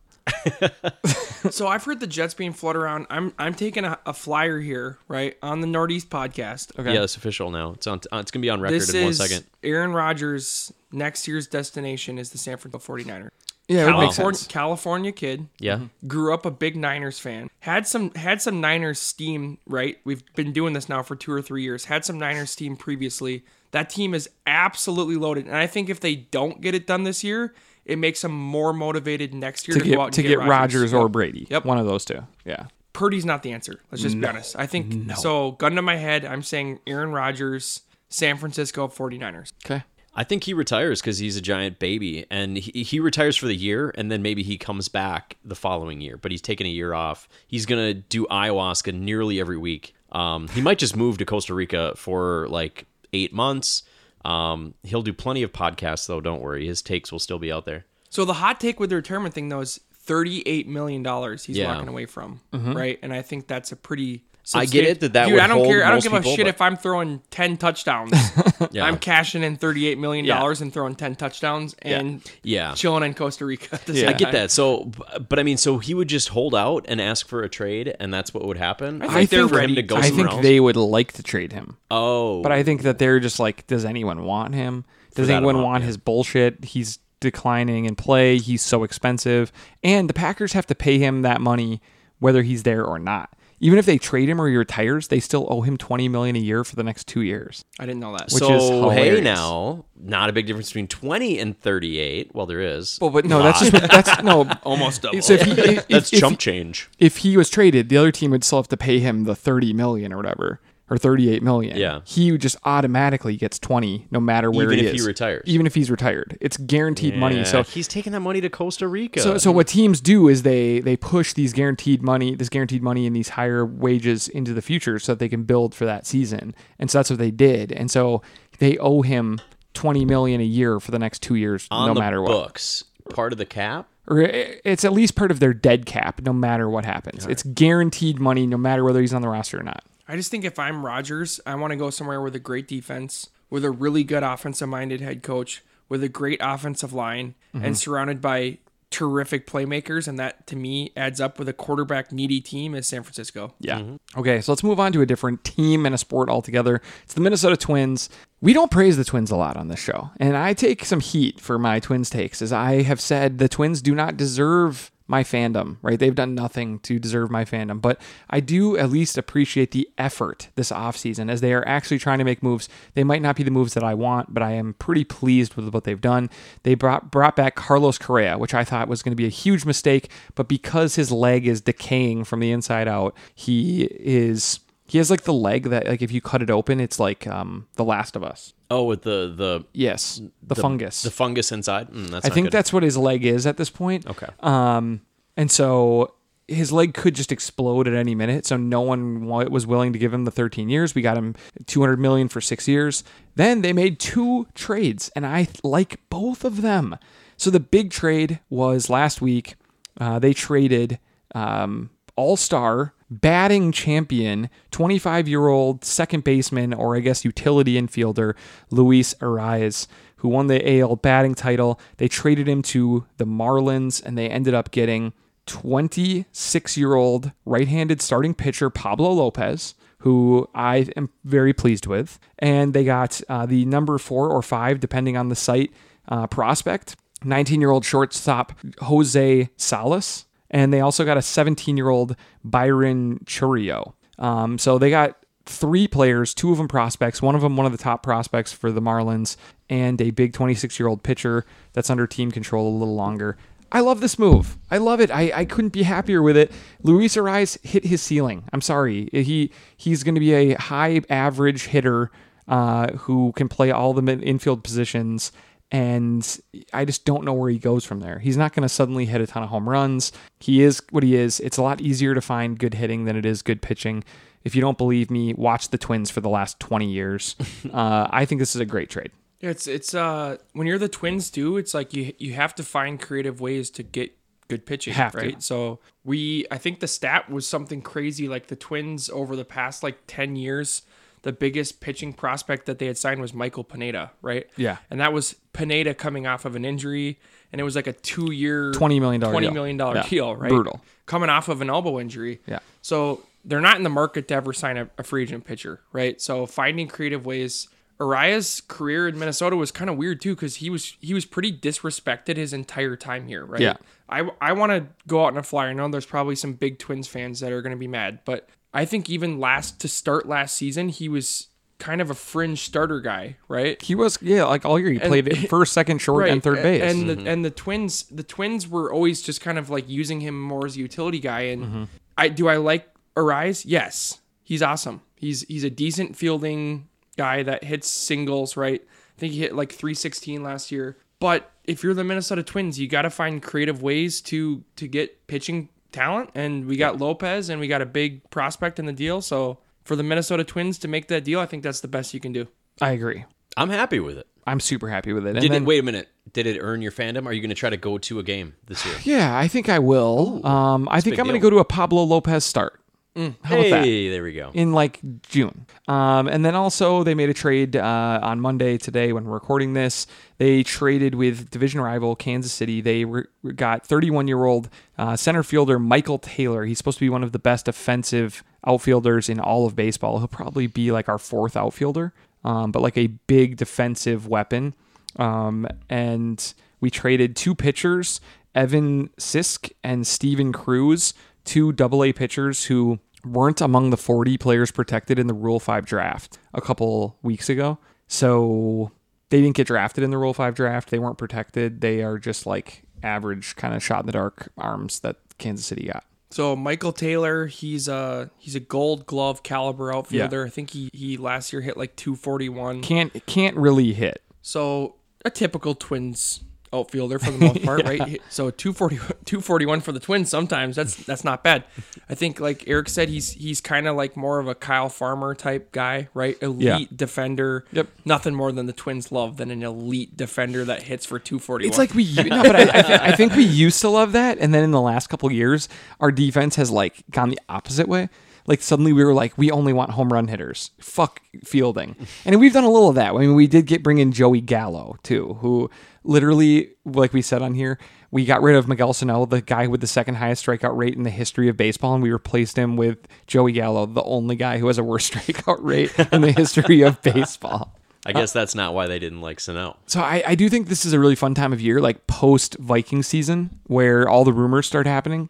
[1.50, 3.08] so I've heard the Jets being floated around.
[3.10, 6.78] I'm I'm taking a, a flyer here, right, on the Northeast podcast.
[6.78, 6.94] Okay.
[6.94, 7.72] Yeah, it's official now.
[7.72, 8.02] It's on.
[8.12, 9.46] Uh, it's gonna be on record This in one is second.
[9.64, 13.30] Aaron Rodgers' next year's destination is the San Francisco 49ers.
[13.68, 14.48] Yeah, it would make California, sense.
[14.48, 15.76] California kid, Yeah.
[15.76, 16.08] Mm-hmm.
[16.08, 17.50] grew up a big Niners fan.
[17.60, 19.98] Had some had some Niners steam, right?
[20.06, 21.86] We've been doing this now for 2 or 3 years.
[21.86, 23.44] Had some Niners steam previously.
[23.72, 25.48] That team is absolutely loaded.
[25.48, 28.72] And I think if they don't get it done this year, it makes them more
[28.72, 31.12] motivated next year To to, go out get and to get Rodgers or Yep.
[31.12, 31.48] Brady.
[31.50, 31.66] Yep.
[31.66, 32.26] One of those two.
[32.46, 32.68] Yeah.
[32.94, 33.82] Purdy's not the answer.
[33.92, 34.56] Let's just be honest.
[34.58, 35.52] I think so.
[35.52, 39.52] Gun to my head, I'm saying Aaron Rodgers, San Francisco 49ers.
[39.66, 39.84] Okay.
[40.20, 43.56] I think he retires because he's a giant baby, and he, he retires for the
[43.56, 46.18] year, and then maybe he comes back the following year.
[46.18, 47.30] But he's taking a year off.
[47.48, 49.94] He's gonna do ayahuasca nearly every week.
[50.12, 53.84] Um, he might just move to Costa Rica for like eight months.
[54.26, 56.20] Um, he'll do plenty of podcasts though.
[56.20, 57.86] Don't worry, his takes will still be out there.
[58.10, 61.68] So the hot take with the retirement thing though is thirty-eight million dollars he's Yeah.
[61.74, 62.98] walking away from, right?
[63.04, 64.24] And I think that's a pretty.
[64.56, 65.84] I get it that that Dude, would I don't hold care.
[65.84, 68.14] I don't most give people, a shit but- if I'm throwing ten touchdowns.
[68.72, 68.86] Yeah.
[68.86, 72.74] I'm cashing in thirty-eight million dollars and throwing ten touchdowns and Yeah.
[72.74, 73.70] chilling in Costa Rica.
[73.76, 74.00] At the Yeah.
[74.02, 74.34] same I get time.
[74.34, 74.52] that.
[74.52, 77.50] So, b- but I mean, so he would just hold out and ask for a
[77.50, 79.02] trade, and that's what would happen.
[79.04, 79.76] I I think they're think, for him ready.
[79.76, 80.44] to go I somewhere think else.
[80.44, 81.78] they would like to trade him.
[81.92, 84.86] Oh, But I think that they're just like, does anyone want him?
[85.16, 85.88] Does that anyone amount, want yeah.
[85.88, 86.66] his bullshit?
[86.66, 88.38] He's declining in play.
[88.38, 89.52] He's so expensive.
[89.84, 91.82] And the Packers have to pay him that money
[92.20, 93.30] whether he's there or not.
[93.60, 96.40] Even if they trade him or he retires, they still owe him 20 million a
[96.40, 97.66] year for the next 2 years.
[97.80, 98.32] I didn't know that.
[98.32, 102.34] Which so is hey now, not a big difference between twenty and thirty-eight.
[102.34, 102.98] Well, there is.
[103.02, 105.22] Well, but no, that's just that's no Almost double.
[105.22, 106.90] So if he, if, that's if, chump change.
[107.00, 109.74] if he was traded, the other team would still have to pay him the 30
[109.74, 110.60] million or whatever,
[110.90, 111.76] or 38 million.
[111.78, 112.00] Yeah.
[112.06, 115.08] He just automatically gets 20 no matter where Even he if he is.
[115.08, 115.44] retires.
[115.46, 116.38] Even if he's retired.
[116.40, 117.44] It's guaranteed money.
[117.44, 119.20] So he's taking that money to Costa Rica.
[119.22, 123.06] So, so what teams do is they they push these guaranteed money, this guaranteed money,
[123.06, 126.56] and these higher wages into the future, so that they can build for that season.
[126.80, 127.72] And so that's what they did.
[127.72, 128.22] And so
[128.60, 129.42] they owe him
[129.74, 132.30] twenty million a year for the next two years, on no the matter what.
[132.32, 132.84] books,
[133.14, 133.88] part of the cap.
[134.10, 137.26] Or it's at least part of their dead cap, no matter what happens.
[137.26, 139.84] It's guaranteed money, no matter whether he's on the roster or not.
[140.08, 143.30] I just think if I'm Rodgers, I want to go somewhere with a great defense,
[143.50, 147.66] with a really good offensive minded head coach, with a great offensive line, Mm-hmm.
[147.66, 148.60] and surrounded by
[148.92, 150.08] terrific playmakers.
[150.08, 153.54] And that to me adds up with a quarterback needy team as San Francisco.
[153.60, 153.82] Yeah.
[154.16, 156.82] Okay, so let's move on to a different team and a sport altogether.
[157.04, 158.10] It's the Minnesota Twins.
[158.42, 161.42] We don't praise the Twins a lot on this show, and I take some heat
[161.42, 165.78] for my Twins takes, as I have said the Twins do not deserve my fandom,
[165.82, 165.98] right?
[165.98, 168.00] They've done nothing to deserve my fandom, but
[168.30, 172.26] I do at least appreciate the effort this offseason as they are actually trying to
[172.26, 172.68] make moves.
[172.94, 175.74] They might not be the moves that I want, but I am pretty pleased with
[175.74, 176.30] what they've done.
[176.64, 179.66] They brought brought back Carlos Correa, which I thought was going to be a huge
[179.66, 185.10] mistake, but because his leg is decaying from the inside out, he is he has
[185.12, 188.16] like the leg that like if you cut it open, it's like um The Last
[188.16, 188.54] of Us.
[188.72, 191.04] Oh, with the the Yes, the, fungus.
[191.04, 191.90] the fungus inside.
[191.90, 192.54] Mm, that's I think good.
[192.54, 194.06] that's what his leg is at this point.
[194.08, 194.28] Okay.
[194.42, 195.02] Um,
[195.36, 196.14] and so
[196.48, 198.46] his leg could just explode at any minute.
[198.46, 200.96] So no one was willing to give him the 13 years.
[200.96, 201.36] We got him
[201.66, 203.04] 200 million for six years.
[203.36, 206.98] Then they made two trades, and I like both of them.
[207.36, 209.56] So the big trade was last week.
[210.00, 211.00] Uh, they traded
[211.36, 218.36] um, All Star batting champion, 25 year old second baseman, or I guess utility infielder,
[218.70, 219.88] Luis Arraez,
[220.18, 221.80] who won the AL batting title.
[221.98, 225.14] They traded him to the Marlins, and they ended up getting
[225.46, 232.20] 26 year old right handed starting pitcher Pablo Lopez, who I am very pleased with.
[232.40, 235.72] And they got uh, the number four or five, depending on the site,
[236.10, 240.26] uh, prospect, 19 year old shortstop Jose Salas.
[240.50, 243.94] And they also got a 17 year old Byron Chourio.
[244.18, 247.72] Um, so they got three players, two of them prospects, one of them one of
[247.72, 249.38] the top prospects for the Marlins,
[249.70, 253.38] and a big 26 year old pitcher that's under team control a little longer.
[253.72, 254.58] I love this move.
[254.72, 255.12] I love it.
[255.12, 256.52] I, I couldn't be happier with it.
[256.84, 258.46] Luis Arraez hit his ceiling.
[258.54, 259.10] I'm sorry.
[259.12, 262.10] He he's going to be a high average hitter
[262.48, 265.34] uh, who can play all the infield positions.
[265.72, 266.40] And
[266.74, 268.20] I just don't know where he goes from there.
[268.20, 270.12] He's not going to suddenly hit a ton of home runs.
[270.40, 271.40] He is what he is.
[271.42, 274.04] It's a lot easier to find good hitting than it is good pitching.
[274.46, 277.36] If you don't believe me, watch the Twins for the last 20 years.
[277.74, 279.12] uh, I think this is a great trade.
[279.40, 283.00] It's it's uh when you're the Twins too, it's like you you have to find
[283.00, 285.18] creative ways to get good pitching, Have to.
[285.20, 285.44] right?
[285.44, 289.84] So we I think the stat was something crazy like the Twins over the past
[289.84, 290.82] like 10 years,
[291.28, 294.48] the biggest pitching prospect that they had signed was Michael Pineda, right?
[294.56, 294.78] Yeah.
[294.90, 297.20] And that was Pineda coming off of an injury
[297.52, 299.54] and it was like a 2-year $20 million 20 deal.
[299.54, 300.08] million dollar Yeah.
[300.08, 300.50] deal, right?
[300.50, 300.82] Brutal.
[301.06, 302.40] Coming off of an elbow injury.
[302.48, 302.60] Yeah.
[302.82, 306.20] So they're not in the market to ever sign a, a free agent pitcher, right?
[306.22, 307.68] So finding creative ways.
[308.00, 311.52] Arraez' career in Minnesota was kind of weird too because he was he was pretty
[311.52, 313.60] disrespected his entire time here, right?
[313.60, 313.78] Yeah.
[314.08, 315.70] I I want to go out on a flyer.
[315.70, 318.48] I know there's probably some big Twins fans that are going to be mad, but
[318.78, 321.48] I think even last to start last season, he was
[321.80, 323.82] kind of a fringe starter guy, right?
[323.82, 324.92] He was, yeah, like all year.
[324.92, 326.82] He played first, second, short, and third base.
[326.84, 330.40] And the and the twins the twins were always just kind of like using him
[330.42, 331.42] more as a utility guy.
[331.42, 331.84] And Mm-hmm.
[332.18, 333.64] I do I like Arraez?
[333.66, 334.20] Yes.
[334.44, 335.02] He's awesome.
[335.16, 338.82] He's he's a decent fielding guy that hits singles, right?
[338.82, 340.98] I think he hit like 316 last year.
[341.20, 345.26] But if you're the Minnesota Twins, you got to find creative ways to to get
[345.28, 346.30] pitching talent.
[346.36, 349.22] And we got Lopez and we got a big prospect in the deal.
[349.22, 352.20] So for the Minnesota Twins to make that deal, I think that's the best you
[352.20, 352.48] can do.
[352.82, 353.26] I agree.
[353.56, 354.28] I'm happy with it.
[354.46, 355.32] I'm super happy with it.
[355.32, 356.08] And Did then- it, wait a minute.
[356.34, 357.26] Did it earn your fandom?
[357.26, 358.96] Are you going to try to go to a game this year?
[359.04, 360.46] Yeah, I think I will.
[360.46, 361.50] um, I think big I'm going to deal.
[361.50, 362.80] go to a Pablo Lopez start.
[363.18, 363.84] How about that?
[363.84, 364.52] hey, there we go.
[364.54, 365.66] in like June.
[365.88, 369.74] Um, and then also they made a trade uh, on Monday today when we're recording
[369.74, 370.06] this.
[370.38, 372.80] They traded with division rival Kansas City.
[372.82, 376.66] They re- got 31 year old uh, center fielder Michael Taylor.
[376.66, 380.20] He's supposed to be one of the best offensive outfielders in all of baseball.
[380.20, 382.14] He'll probably be like our fourth outfielder,
[382.44, 384.76] um, but like a big defensive weapon.
[385.16, 388.22] Um, and we traded two pitchers,
[388.54, 391.14] Evan Sisk and Steven Cruz,
[391.44, 395.86] two double A pitchers who weren't among the 40 players protected in the Rule 5
[395.86, 397.78] draft a couple weeks ago.
[398.08, 398.92] So
[399.30, 400.90] they didn't get drafted in the Rule 5 draft.
[400.90, 401.82] They weren't protected.
[401.82, 405.88] They are just like average kind of shot in the dark arms that Kansas City
[405.88, 406.04] got.
[406.30, 410.46] So Michael Taylor, he's a he's a Gold Glove caliber outfielder.
[410.46, 412.82] I think he he last year hit like 241.
[412.82, 414.22] Can't can't really hit.
[414.42, 416.44] So a typical Twins
[416.74, 418.22] outfielder for the most part, right?
[418.30, 420.76] So 240 241 for the Twins sometimes.
[420.76, 421.64] That's that's not bad.
[422.10, 425.34] I think like Eric said he's he's kind of like more of a Kyle Farmer
[425.36, 426.38] type guy, right?
[426.42, 426.80] Elite Yeah.
[426.96, 427.66] defender.
[427.72, 427.88] Yep.
[428.06, 431.68] Nothing more than the Twins love than an elite defender that hits for 241.
[431.70, 434.38] It's like we, no, but I, I, th- I think we used to love that,
[434.40, 435.68] and then in the last couple years,
[436.00, 438.10] our defense has like gone the opposite way.
[438.48, 440.72] Like suddenly we were like, we only want home run hitters.
[440.80, 441.96] Fuck fielding,
[442.26, 443.14] and we've done a little of that.
[443.14, 445.70] I mean, we did get bring in Joey Gallo too, who
[446.04, 447.78] literally, like we said on here,
[448.10, 451.04] we got rid of Miguel Sano, the guy with the second highest strikeout rate in
[451.04, 454.68] the history of baseball, and we replaced him with Joey Gallo, the only guy who
[454.68, 457.78] has a worse strikeout rate in the history of baseball.
[458.06, 459.76] I guess that's not why they didn't like Sano.
[459.88, 462.56] So I, I do think this is a really fun time of year, like post
[462.58, 465.28] Viking season, where all the rumors start happening,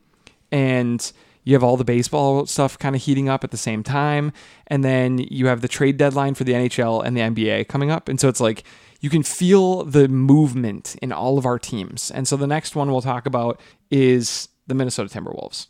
[0.51, 1.11] and
[1.47, 4.33] you have all the baseball stuff kind of heating up at the same time,
[4.67, 8.09] and then you have the trade deadline for the NHL and the NBA coming up,
[8.09, 8.65] and so it's like
[8.99, 12.11] you can feel the movement in all of our teams.
[12.11, 15.67] And so the next one we'll talk about is the Minnesota Timberwolves.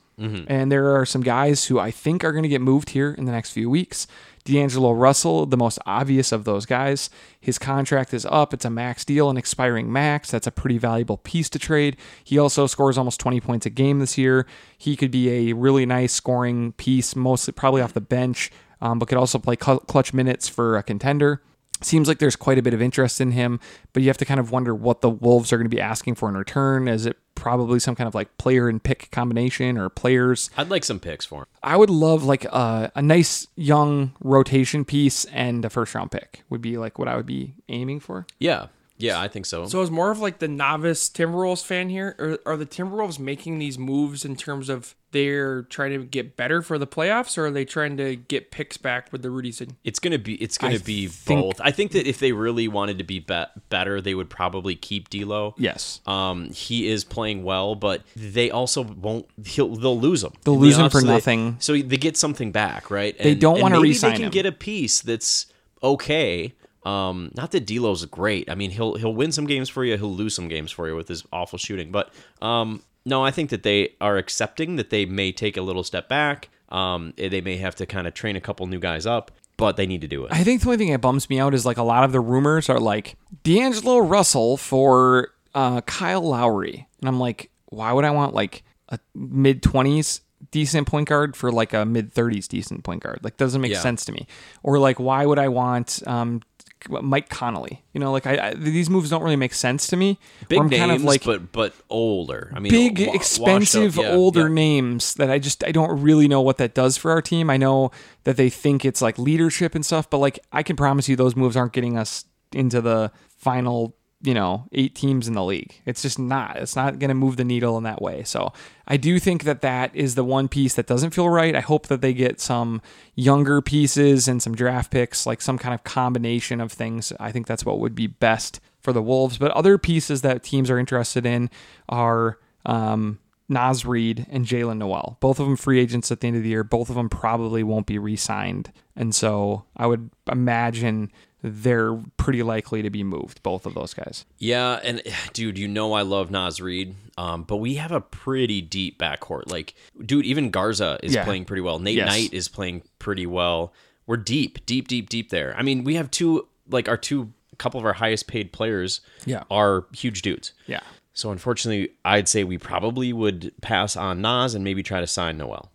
[0.47, 3.25] And there are some guys who I think are going to get moved here in
[3.25, 4.07] the next few weeks.
[4.45, 7.09] D'Angelo Russell, the most obvious of those guys.
[7.39, 8.53] His contract is up.
[8.53, 10.31] It's a max deal, an expiring max.
[10.31, 11.97] That's a pretty valuable piece to trade.
[12.23, 14.47] He also scores almost 20 points a game this year.
[14.77, 18.49] He could be a really nice scoring piece, mostly probably off the bench,
[18.79, 21.41] um, but could also play cl- clutch minutes for a contender.
[21.81, 23.59] Seems like there's quite a bit of interest in him,
[23.93, 26.15] but you have to kind of wonder what the Wolves are going to be asking
[26.15, 26.87] for in return.
[26.87, 30.49] Is it probably some kind of like player and pick combination or players?
[30.57, 31.45] I'd like some picks for him.
[31.61, 36.43] I would love like a, a nice young rotation piece and a first round pick
[36.49, 38.25] would be like what I would be aiming for.
[38.39, 38.67] Yeah,
[38.97, 39.65] yeah, I think so.
[39.67, 43.59] So is more of like the novice Timberwolves fan here, or are the Timberwolves making
[43.59, 47.51] these moves in terms of they're trying to get better for the playoffs, or are
[47.51, 49.73] they trying to get picks back with the Rudy Sid?
[49.83, 51.61] It's gonna be it's gonna I be think- both.
[51.61, 53.35] I think that if they really wanted to be, be
[53.69, 55.55] better, they would probably keep D'Lo.
[55.57, 56.01] Yes.
[56.05, 59.25] Um, he is playing well, but they also won't.
[59.45, 60.33] He'll they'll lose him.
[60.43, 61.55] They'll In the lose him for offseason, they- nothing.
[61.59, 63.17] So they get something back, right?
[63.17, 64.29] They And- don't wanna maybe They can him.
[64.31, 65.45] get a piece that's
[65.81, 66.53] okay.
[66.87, 68.49] Um, not that D'Lo's great.
[68.49, 69.97] I mean, he'll he'll win some games for you.
[69.97, 71.91] He'll lose some games for you with his awful shooting.
[71.91, 72.11] But
[72.41, 76.07] um, no, I think that they are accepting that they may take a little step
[76.07, 76.49] back.
[76.69, 79.85] Um, they may have to kind of train a couple new guys up, but they
[79.85, 80.31] need to do it.
[80.33, 82.19] I think the only thing that bums me out is like a lot of the
[82.19, 86.87] rumors are like D'Angelo Russell for uh, Kyle Lowry.
[86.99, 90.21] And I'm like, why would I want like a mid 20s
[90.51, 93.19] decent point guard for like a mid 30s decent point guard?
[93.23, 93.79] Like, doesn't make Yeah.
[93.81, 94.27] sense to me.
[94.63, 96.41] Or like, why would I want um,
[96.89, 97.83] Mike Conley?
[97.93, 100.19] You know, like I, I these moves don't really make sense to me.
[100.47, 102.51] Big names, kind of like but but older.
[102.55, 104.53] I mean, big, wa- washed up, expensive, yeah, older yeah.
[104.53, 107.49] names that I just I don't really know what that does for our team.
[107.49, 107.91] I know
[108.23, 111.35] that they think it's like leadership and stuff, but like I can promise you those
[111.35, 115.79] moves aren't getting us into the final, you know, eight teams in the league.
[115.85, 116.57] It's just not.
[116.57, 118.23] It's not going to move the needle in that way.
[118.23, 118.51] So
[118.87, 121.55] I do think that that is the one piece that doesn't feel right.
[121.55, 122.81] I hope that they get some
[123.15, 127.13] younger pieces and some draft picks, like some kind of combination of things.
[127.19, 129.37] I think that's what would be best for the Wolves.
[129.37, 131.51] But other pieces that teams are interested in
[131.87, 135.17] are um, Naz Reid and Jaylen Nowell.
[135.19, 136.63] Both of them free agents at the end of the year.
[136.63, 138.71] Both of them probably won't be re signed.
[138.95, 141.11] And so I would imagine
[141.43, 144.25] they're pretty likely to be moved, both of those guys.
[144.37, 145.01] Yeah, and
[145.33, 149.49] dude, you know I love Naz Reid, um, but we have a pretty deep backcourt.
[149.51, 149.75] Like,
[150.05, 151.23] dude, even Garza is Yeah.
[151.23, 151.79] playing pretty well.
[151.79, 152.07] Nate Yes.
[152.09, 153.73] Knight is playing pretty well.
[154.05, 155.53] We're deep, deep, deep, deep there.
[155.57, 159.43] I mean, we have two, like our two, couple of our highest paid players Yeah.
[159.49, 160.53] are huge dudes.
[160.67, 160.81] Yeah.
[161.13, 165.37] So unfortunately, I'd say we probably would pass on Nas and maybe try to sign
[165.39, 165.71] Nowell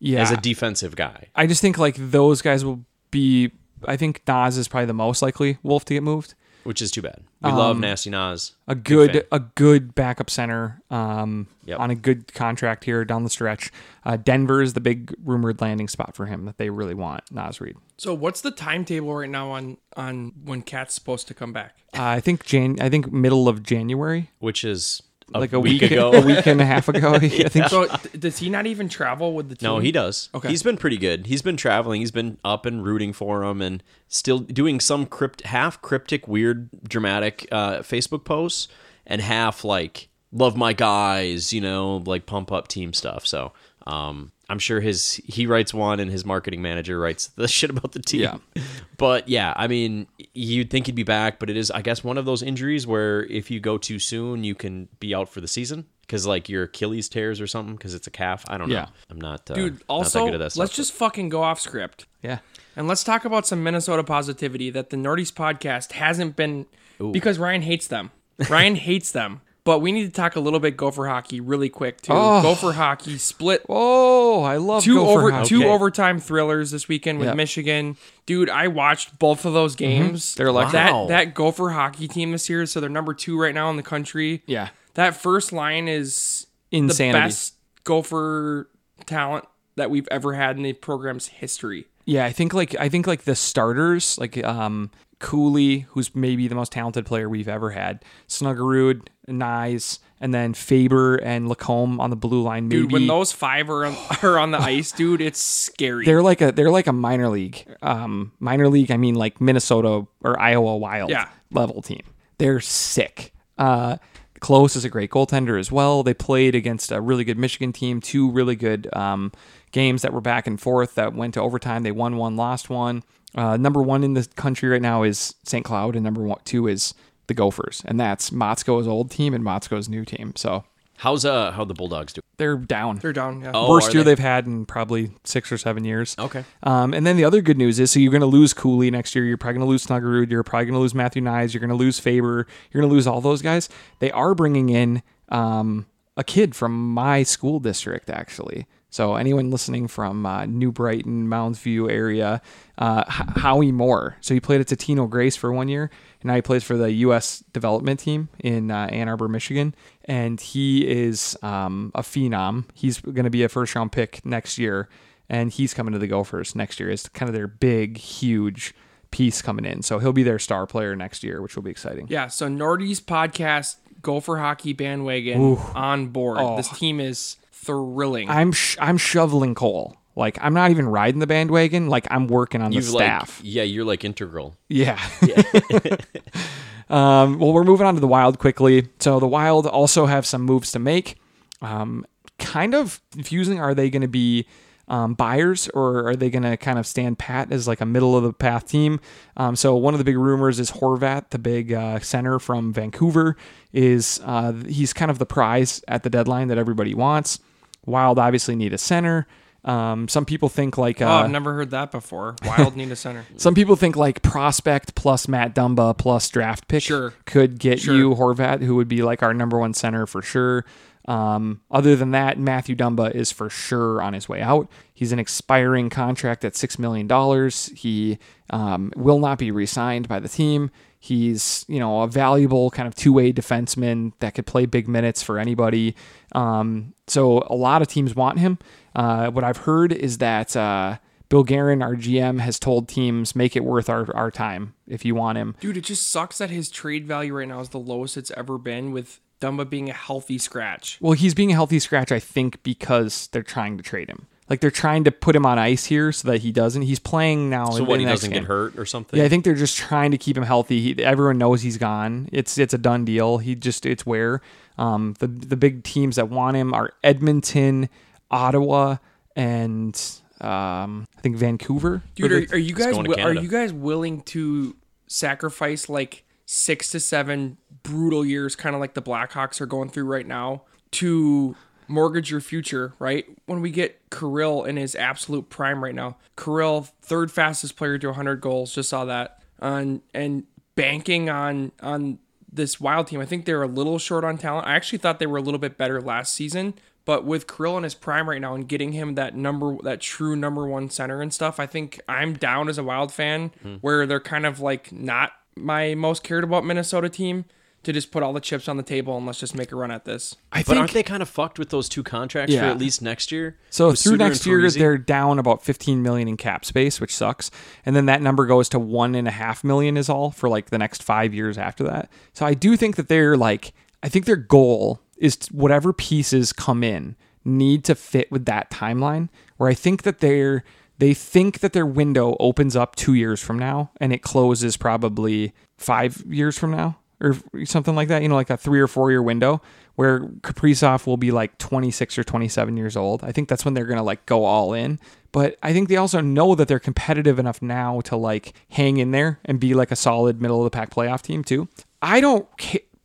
[0.00, 0.22] Yeah.
[0.22, 1.26] as a defensive guy.
[1.34, 3.52] I just think like those guys will be.
[3.84, 6.34] I think Naz is probably the most likely Wolf to get moved.
[6.64, 7.20] which is too bad.
[7.42, 8.52] We love Nasty Naz.
[8.66, 11.78] Um, A Big good, a good backup center um, Yep.
[11.78, 13.70] on a good contract here down the stretch.
[14.04, 17.60] Uh, Denver is the big rumored landing spot for him that they really want Naz
[17.60, 17.76] Reid.
[17.98, 21.76] So what's the timetable right now on on when Cat's supposed to come back?
[21.96, 22.78] Uh, I think Jan.
[22.80, 25.02] I think middle of January, which is
[25.34, 26.12] a like a week, week, ago.
[26.14, 27.14] a week and a half ago.
[27.14, 27.66] I think.
[27.68, 27.86] So
[28.18, 29.66] does he not even travel with the team?
[29.66, 30.28] No, he does.
[30.34, 30.48] Okay.
[30.48, 31.26] He's been pretty good.
[31.26, 32.00] He's been traveling.
[32.00, 36.68] He's been up and rooting for him and still doing some crypt half cryptic, weird,
[36.88, 38.68] dramatic uh, Facebook posts
[39.06, 43.26] and half like love my guys, you know, like pump up team stuff.
[43.26, 43.52] So
[43.86, 47.92] um, I'm sure his he writes one and his marketing manager writes the shit about
[47.92, 48.20] the team.
[48.22, 48.38] Yeah.
[48.98, 52.16] But yeah, I mean, you'd think he'd be back, but it is, I guess, one
[52.16, 55.48] of those injuries where if you go too soon, you can be out for the
[55.48, 58.46] season because like your Achilles tears or something because it's a calf.
[58.48, 58.74] I don't know.
[58.74, 58.86] Yeah.
[59.10, 60.60] I'm not, uh, Dude, not that also good at that stuff.
[60.60, 62.06] let's just fucking go off script.
[62.22, 62.38] Yeah.
[62.74, 66.64] And let's talk about some Minnesota positivity that the Nordies podcast hasn't been
[67.12, 68.12] because Ryan hates them.
[68.48, 69.42] Ryan hates them.
[69.66, 72.12] But we need to talk a little bit Gopher hockey really quick too.
[72.14, 72.40] Oh.
[72.40, 75.48] Gopher hockey split Oh, I love two Gopher over hockey.
[75.48, 75.68] two Okay.
[75.68, 77.36] overtime thrillers this weekend with Yep.
[77.36, 77.96] Michigan.
[78.26, 80.34] Dude, I watched both of those games.
[80.36, 80.74] They're electric.
[80.84, 81.06] Wow.
[81.08, 82.64] that that Gopher hockey team this year.
[82.64, 84.42] So they're number two right now in the country.
[84.46, 84.68] Yeah.
[84.94, 87.12] That first line is Insanity.
[87.18, 87.54] the best
[87.84, 88.70] Gopher
[89.04, 89.44] talent
[89.76, 91.86] that we've ever had in the program's history.
[92.04, 96.54] Yeah, I think like I think like the starters, like um Cooley, who's maybe the
[96.54, 102.16] most talented player we've ever had, Snuggerud, Knies, and then Faber and Lacombe on the
[102.16, 102.68] blue line.
[102.68, 106.04] Maybe Dude, when those five are on, are on the ice, dude, it's scary.
[106.04, 107.66] they're like a they're like a minor league.
[107.82, 111.28] Um minor league, I mean like Minnesota or Iowa Wild Yeah.
[111.50, 112.02] level team.
[112.38, 113.32] They're sick.
[113.58, 113.96] Uh
[114.40, 116.02] Close is a great goaltender as well.
[116.02, 119.32] They played against a really good Michigan team, two really good um,
[119.72, 121.84] games that were back and forth that went to overtime.
[121.84, 123.02] They won one, lost one.
[123.36, 125.64] Uh, number one in the country right now is St.
[125.64, 126.94] Cloud, and number one, two is
[127.26, 130.32] the Gophers, and that's Motzko's old team and Motzko's new team.
[130.36, 130.64] So
[130.98, 132.22] How's uh how the Bulldogs do?
[132.38, 132.98] they're down.
[132.98, 133.40] they're down.
[133.42, 133.52] Yeah.
[133.54, 134.10] Oh, Worst year they?
[134.12, 136.14] they've had in probably six or seven years.
[136.18, 136.44] Okay.
[136.62, 139.14] Um, and then the other good news is, so you're going to lose Cooley next
[139.14, 139.24] year.
[139.24, 140.30] You're probably going to lose Snuggerud.
[140.30, 141.52] You're probably going to lose Matthew Knies.
[141.54, 142.46] You're going to lose Faber.
[142.72, 143.68] You're going to lose all those guys.
[143.98, 148.66] They are bringing in um, a kid from my school district, actually.
[148.96, 152.40] So anyone listening from uh, New Brighton, Mounds View area,
[152.78, 154.16] uh, H- Howie Moore.
[154.22, 155.90] So he played at Totino Grace for one year,
[156.22, 157.44] and now he plays for the U.S.
[157.52, 159.74] development team in uh, Ann Arbor, Michigan.
[160.06, 162.64] And he is um, a phenom.
[162.72, 164.88] He's going to be a first round pick next year,
[165.28, 166.88] and he's coming to the Gophers next year.
[166.88, 168.74] Is kind of their big, huge
[169.10, 169.82] piece coming in.
[169.82, 172.06] So he'll be their star player next year, which will be exciting.
[172.08, 176.38] Yeah, so Nordy's podcast, Gopher Hockey Bandwagon on board.
[176.40, 176.56] Oh.
[176.56, 177.36] This team is
[177.66, 178.30] thrilling.
[178.30, 179.96] I'm sh- I'm shoveling coal.
[180.14, 181.88] Like I'm not even riding the bandwagon.
[181.88, 183.40] Like I'm working on the You've staff.
[183.40, 184.56] like yeah, you're like integral.
[184.68, 184.98] Yeah.
[186.88, 188.88] um, well, we're moving on to the Wild quickly.
[188.98, 191.16] So the Wild also have some moves to make.
[191.60, 192.06] Um,
[192.38, 193.60] kind of confusing.
[193.60, 194.46] Are they going to be
[194.88, 198.16] um, buyers or are they going to kind of stand pat as like a middle
[198.16, 199.00] of the path team?
[199.36, 203.36] Um, so one of the big rumors is Horvat, the big uh, center from Vancouver,
[203.72, 207.38] is uh, he's kind of the prize at the deadline that everybody wants.
[207.86, 209.26] Wild obviously need a center.
[209.64, 212.36] Um, some people think like Oh, uh, I've never heard that before.
[212.44, 213.24] Wild need a center.
[213.36, 217.14] some people think like prospect plus Matt Dumba plus draft pick Sure.
[217.24, 217.94] could get Sure.
[217.96, 220.64] you Horvat, who would be like our number one center for sure.
[221.06, 224.68] Um, other than that, Matthew Dumba is for sure on his way out.
[224.92, 227.66] He's an expiring contract at six million dollars.
[227.76, 228.18] He
[228.50, 230.70] um, will not be re-signed by the team.
[230.98, 235.38] He's you know a valuable kind of two-way defenseman that could play big minutes for
[235.38, 235.94] anybody.
[236.32, 238.58] Um, so a lot of teams want him.
[238.94, 240.96] Uh, what I've heard is that uh,
[241.28, 245.14] Bill Guerin, our GM, has told teams make it worth our, our time if you
[245.14, 245.54] want him.
[245.60, 248.58] Dude, it just sucks that his trade value right now is the lowest it's ever
[248.58, 250.98] been with Dumba being a healthy scratch.
[251.00, 254.26] Well, he's being a healthy scratch, I think, because they're trying to trade him.
[254.48, 256.82] Like they're trying to put him on ice here so that he doesn't.
[256.82, 257.70] He's playing now.
[257.70, 257.98] So in what?
[257.98, 258.42] He doesn't game.
[258.42, 259.18] get hurt or something?
[259.18, 260.80] Yeah, I think they're just trying to keep him healthy.
[260.80, 262.28] He, everyone knows he's gone.
[262.32, 263.38] It's it's a done deal.
[263.38, 264.40] He just it's where
[264.78, 267.88] um, the the big teams that want him are Edmonton,
[268.30, 268.98] Ottawa,
[269.34, 270.00] and
[270.40, 272.02] um, I think Vancouver.
[272.14, 274.76] Dude, are, are you guys going to wi- are you guys willing to
[275.08, 277.56] sacrifice like six to seven
[277.86, 280.62] brutal years, kind of like the Blackhawks are going through right now,
[280.92, 281.56] to
[281.88, 282.94] mortgage your future?
[282.98, 287.98] Right when we get Kirill in his absolute prime right now, Kirill third fastest player
[287.98, 292.18] to 100 goals, just saw that, on and banking on on
[292.52, 293.20] this wild team.
[293.20, 294.66] I think they're a little short on talent.
[294.66, 296.74] I actually thought they were a little bit better last season,
[297.04, 300.34] but with Kirill in his prime right now and getting him that number, that true
[300.34, 303.74] number one center and stuff, I think I'm down as a Wild fan hmm.
[303.76, 307.44] where they're kind of like not my most cared about Minnesota team
[307.86, 309.92] to just put all the chips on the table and let's just make a run
[309.92, 310.34] at this.
[310.50, 313.00] I But think aren't they kind of fucked with those two contracts for at least
[313.00, 313.58] next year?
[313.70, 317.14] So With through Suter next year, they're down about 15 million in cap space, which
[317.14, 317.48] sucks.
[317.84, 320.70] And then that number goes to one and a half million is all for like
[320.70, 322.10] the next five years after that.
[322.32, 323.72] So I do think that they're like,
[324.02, 327.14] I think their goal is to, whatever pieces come in
[327.44, 329.28] need to fit with that timeline.
[329.58, 330.64] Where I think that they're
[330.98, 335.52] they think that their window opens up two years from now and it closes probably
[335.78, 338.22] five years from now or something like that.
[338.22, 339.62] You know, like a three or four year window
[339.94, 343.24] where Kaprizov will be like 26 or 27 years old.
[343.24, 344.98] I think that's when they're to like go all in.
[345.32, 349.10] But I think they also know that they're competitive enough now to like hang in
[349.10, 351.68] there and be like a solid middle of the pack playoff team too.
[352.00, 352.46] I don't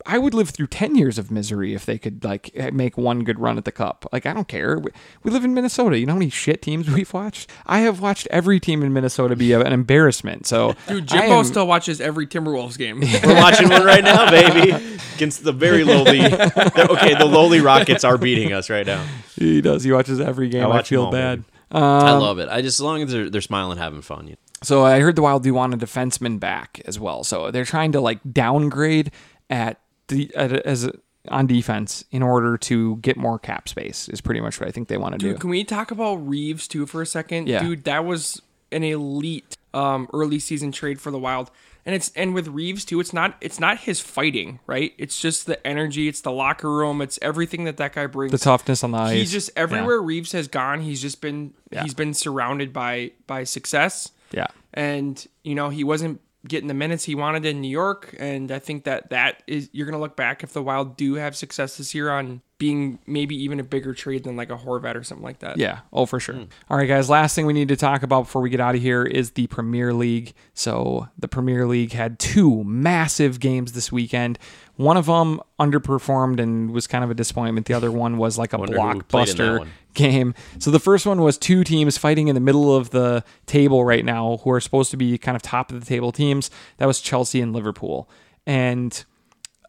[0.05, 3.23] I would live through 10 years of misery if they could like eh, make one
[3.23, 4.07] good run at the cup.
[4.11, 4.79] Like I don't care.
[4.79, 4.91] We,
[5.23, 5.97] we live in Minnesota.
[5.97, 7.49] You know how many shit teams we've watched?
[7.65, 10.47] I have watched every team in Minnesota be an embarrassment.
[10.47, 12.99] So Dude, Jimbo am- still watches every Timberwolves game.
[13.23, 14.71] We're watching one right now, baby,
[15.15, 16.21] against the very lowly.
[16.21, 19.05] okay, the lowly Rockets are beating us right now.
[19.35, 19.83] he does.
[19.83, 20.63] He watches every game.
[20.63, 21.39] I, watch them feel all, bad.
[21.39, 21.47] baby.
[21.71, 22.49] Um, I love it.
[22.49, 24.25] I just as long as they're, they're smiling, having fun.
[24.27, 24.37] You know?
[24.63, 27.23] So I heard the Wild do want a defenseman back as well.
[27.23, 29.11] So they're trying to like downgrade
[29.49, 29.79] at
[30.11, 30.93] the as a,
[31.27, 34.07] on defense in order to get more cap space.
[34.09, 35.39] Is pretty much what I think they want to Dude, do.
[35.39, 37.47] can we talk about Reaves too for a second?
[37.47, 37.63] Yeah.
[37.63, 38.41] Dude, that was
[38.71, 41.49] an elite um, early season trade for the Wild.
[41.83, 44.93] And it's and with Reaves too, it's not it's not his fighting, right?
[44.99, 48.31] It's just the energy, it's the locker room, it's everything that that guy brings.
[48.31, 49.13] The toughness on the ice.
[49.13, 54.11] he's just everywhere Reaves has gone, he's just been he's been surrounded by by success.
[54.31, 54.47] Yeah.
[54.73, 58.15] and you know he wasn't getting the minutes he wanted in New York.
[58.19, 61.35] And I think that that is you're gonna look back if the Wild do have
[61.35, 65.03] success this year on being maybe even a bigger trade than like a Horvat or
[65.03, 65.57] something like that.
[65.57, 65.79] Yeah.
[65.91, 66.35] Oh, for sure.
[66.35, 66.43] Hmm.
[66.69, 67.09] All right, guys.
[67.09, 69.47] Last thing we need to talk about before we get out of here is the
[69.47, 70.33] Premier League.
[70.53, 74.37] So the Premier League had two massive games this weekend.
[74.75, 77.65] One of them underperformed and was kind of a disappointment.
[77.65, 79.69] The other one was like a Wonder who played in that blockbuster one.
[79.93, 80.33] Game.
[80.59, 84.05] So the first one was two teams fighting in the middle of the table right
[84.05, 86.49] now, who are supposed to be kind of top of the table teams.
[86.77, 88.09] That was Chelsea and Liverpool.
[88.45, 89.03] And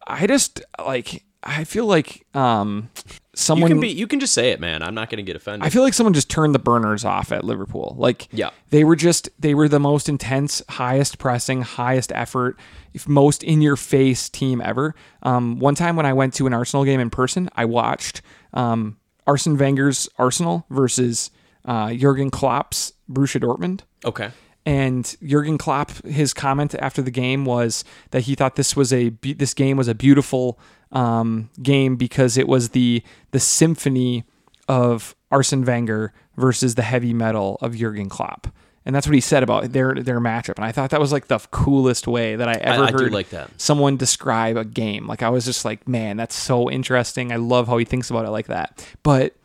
[0.06, 3.88] I just like I feel like um You someone can be.
[3.88, 4.82] You can just say it, man.
[4.82, 5.66] I'm not going to get offended.
[5.66, 7.96] I feel like someone just turned the burners off at Liverpool.
[7.98, 8.50] Like, Yeah.
[8.70, 12.58] they were just they were the most intense, highest pressing, highest effort,
[12.94, 14.94] if most in your face team ever.
[15.24, 18.22] Um, one time when I went to an Arsenal game in person, I watched
[18.54, 21.30] um, Arsene Wenger's Arsenal versus
[21.64, 23.80] uh, Jurgen Klopp's Borussia Dortmund.
[24.04, 24.30] okay.
[24.64, 29.08] And Jurgen Klopp, his comment after the game was that he thought this was a
[29.08, 30.56] be- this game was a beautiful
[30.92, 33.02] um, game because it was the
[33.32, 34.22] the symphony
[34.68, 38.48] of Arsene Wenger versus the heavy metal of Jurgen Klopp.
[38.84, 40.56] And that's what he said about their their matchup.
[40.56, 43.12] And I thought that was like the coolest way that I ever I do heard
[43.12, 43.48] like that.
[43.56, 45.06] someone describe a game.
[45.06, 47.32] Like I was just like, man, that's so interesting.
[47.32, 48.84] I love how he thinks about it like that.
[49.04, 49.36] But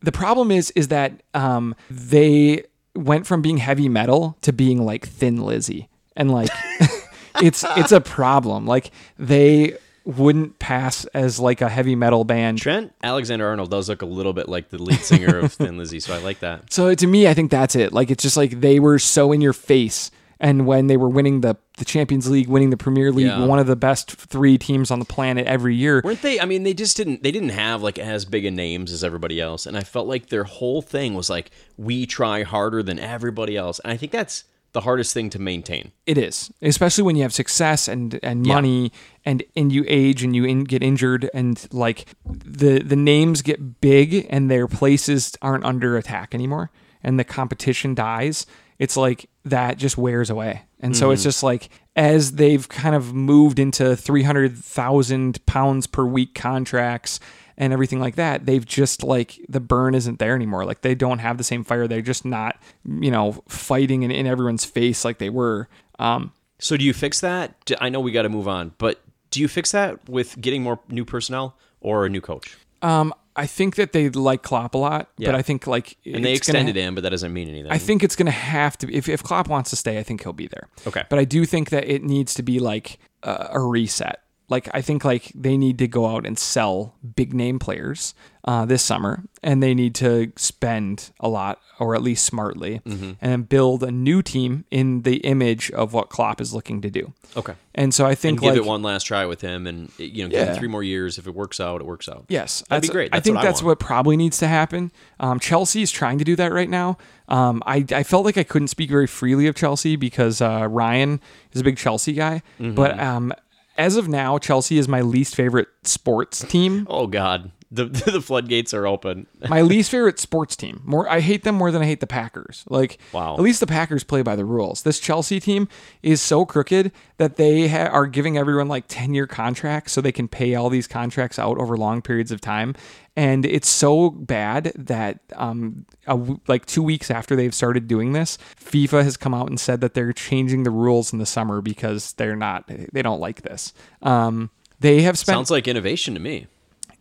[0.00, 2.64] the problem is is that um, they
[2.94, 6.50] went from being heavy metal to being like thin Lizzy, and like
[7.42, 8.64] it's it's a problem.
[8.66, 12.58] Like they wouldn't pass as like a heavy metal band.
[12.58, 16.00] Trent Alexander Arnold does look a little bit like the lead singer of Thin Lizzy,
[16.00, 16.72] so I like that.
[16.72, 17.92] So to me, I think that's it.
[17.92, 20.10] Like it's just like they were so in your face.
[20.40, 23.46] And when they were winning the, the Champions League, winning the Premier League, Yeah.
[23.46, 26.38] one of the best three teams on the planet every year, Weren't they?
[26.40, 27.22] I mean, they just didn't.
[27.22, 30.28] They didn't have like as big a names as everybody else, and I felt like
[30.28, 34.44] their whole thing was like we try harder than everybody else, and I think that's
[34.74, 35.92] the hardest thing to maintain.
[36.04, 38.92] It is, especially when you have success and and money,
[39.24, 43.80] and and you age and you in, get injured, and like the the names get
[43.80, 46.70] big and their places aren't under attack anymore,
[47.02, 48.46] and the competition dies.
[48.78, 51.28] It's like that just wears away, and so it's mm-hmm.
[51.28, 57.20] just like as they've kind of moved into three hundred thousand pounds per week contracts
[57.56, 60.64] and everything like that, they've just like the burn isn't there anymore.
[60.64, 61.86] Like they don't have the same fire.
[61.86, 65.68] They're just not, you know, fighting in, in everyone's face like they were.
[65.98, 67.54] Um, So do you fix that?
[67.80, 69.00] I know we got to move on, but
[69.30, 72.56] do you fix that with getting more new personnel or a new coach?
[72.82, 75.26] um, I think that they like Klopp a lot, Yeah.
[75.30, 77.68] but I think like And they gonna- extended him, but that doesn't mean anything.
[77.72, 78.92] I think it's going to have to.
[78.94, 80.68] If if Klopp wants to stay, I think he'll be there.
[80.86, 81.02] Okay.
[81.10, 84.20] But I do think that it needs to be like a, a reset.
[84.48, 88.14] Like I think like they need to go out and sell big name players
[88.44, 93.12] uh, this summer, and they need to spend a lot, or at least smartly, Mm-hmm.
[93.22, 97.14] and build a new team in the image of what Klopp is looking to do.
[97.38, 97.54] okay.
[97.76, 100.24] And so I think And give like it one last try with him, and you
[100.24, 100.52] know, give Yeah.
[100.52, 101.16] him three more years.
[101.16, 102.26] If it works out, it works out.
[102.28, 103.14] Yes, That'd be that's- great.
[103.14, 103.80] I think what that's want.
[103.80, 104.92] what probably needs to happen.
[105.18, 106.98] Um, Chelsea is trying to do that right now.
[107.28, 111.18] Um, I, I felt like I couldn't speak very freely of Chelsea because uh, Ryan
[111.52, 112.42] is a big Chelsea guy.
[112.60, 112.74] Mm-hmm.
[112.74, 113.32] But um,
[113.76, 116.86] as of now, Chelsea is my least favorite sports team.
[116.88, 119.26] Oh God, the the floodgates are open.
[119.48, 120.80] my least favorite sports team.
[120.84, 122.64] More, I hate them more than I hate the Packers.
[122.68, 123.34] Like, Wow.
[123.34, 124.82] at least the Packers play by the rules.
[124.82, 125.68] This Chelsea team
[126.02, 130.12] is so crooked that they ha- are giving everyone like ten year contracts so they
[130.12, 132.74] can pay all these contracts out over long periods of time.
[133.16, 138.12] And it's so bad that um, a w- like two weeks after they've started doing
[138.12, 141.60] this, FIFA has come out and said that they're changing the rules in the summer
[141.60, 143.72] because they're not, they don't like this.
[144.02, 144.50] Um,
[144.80, 146.48] they have spent Sounds like innovation to me.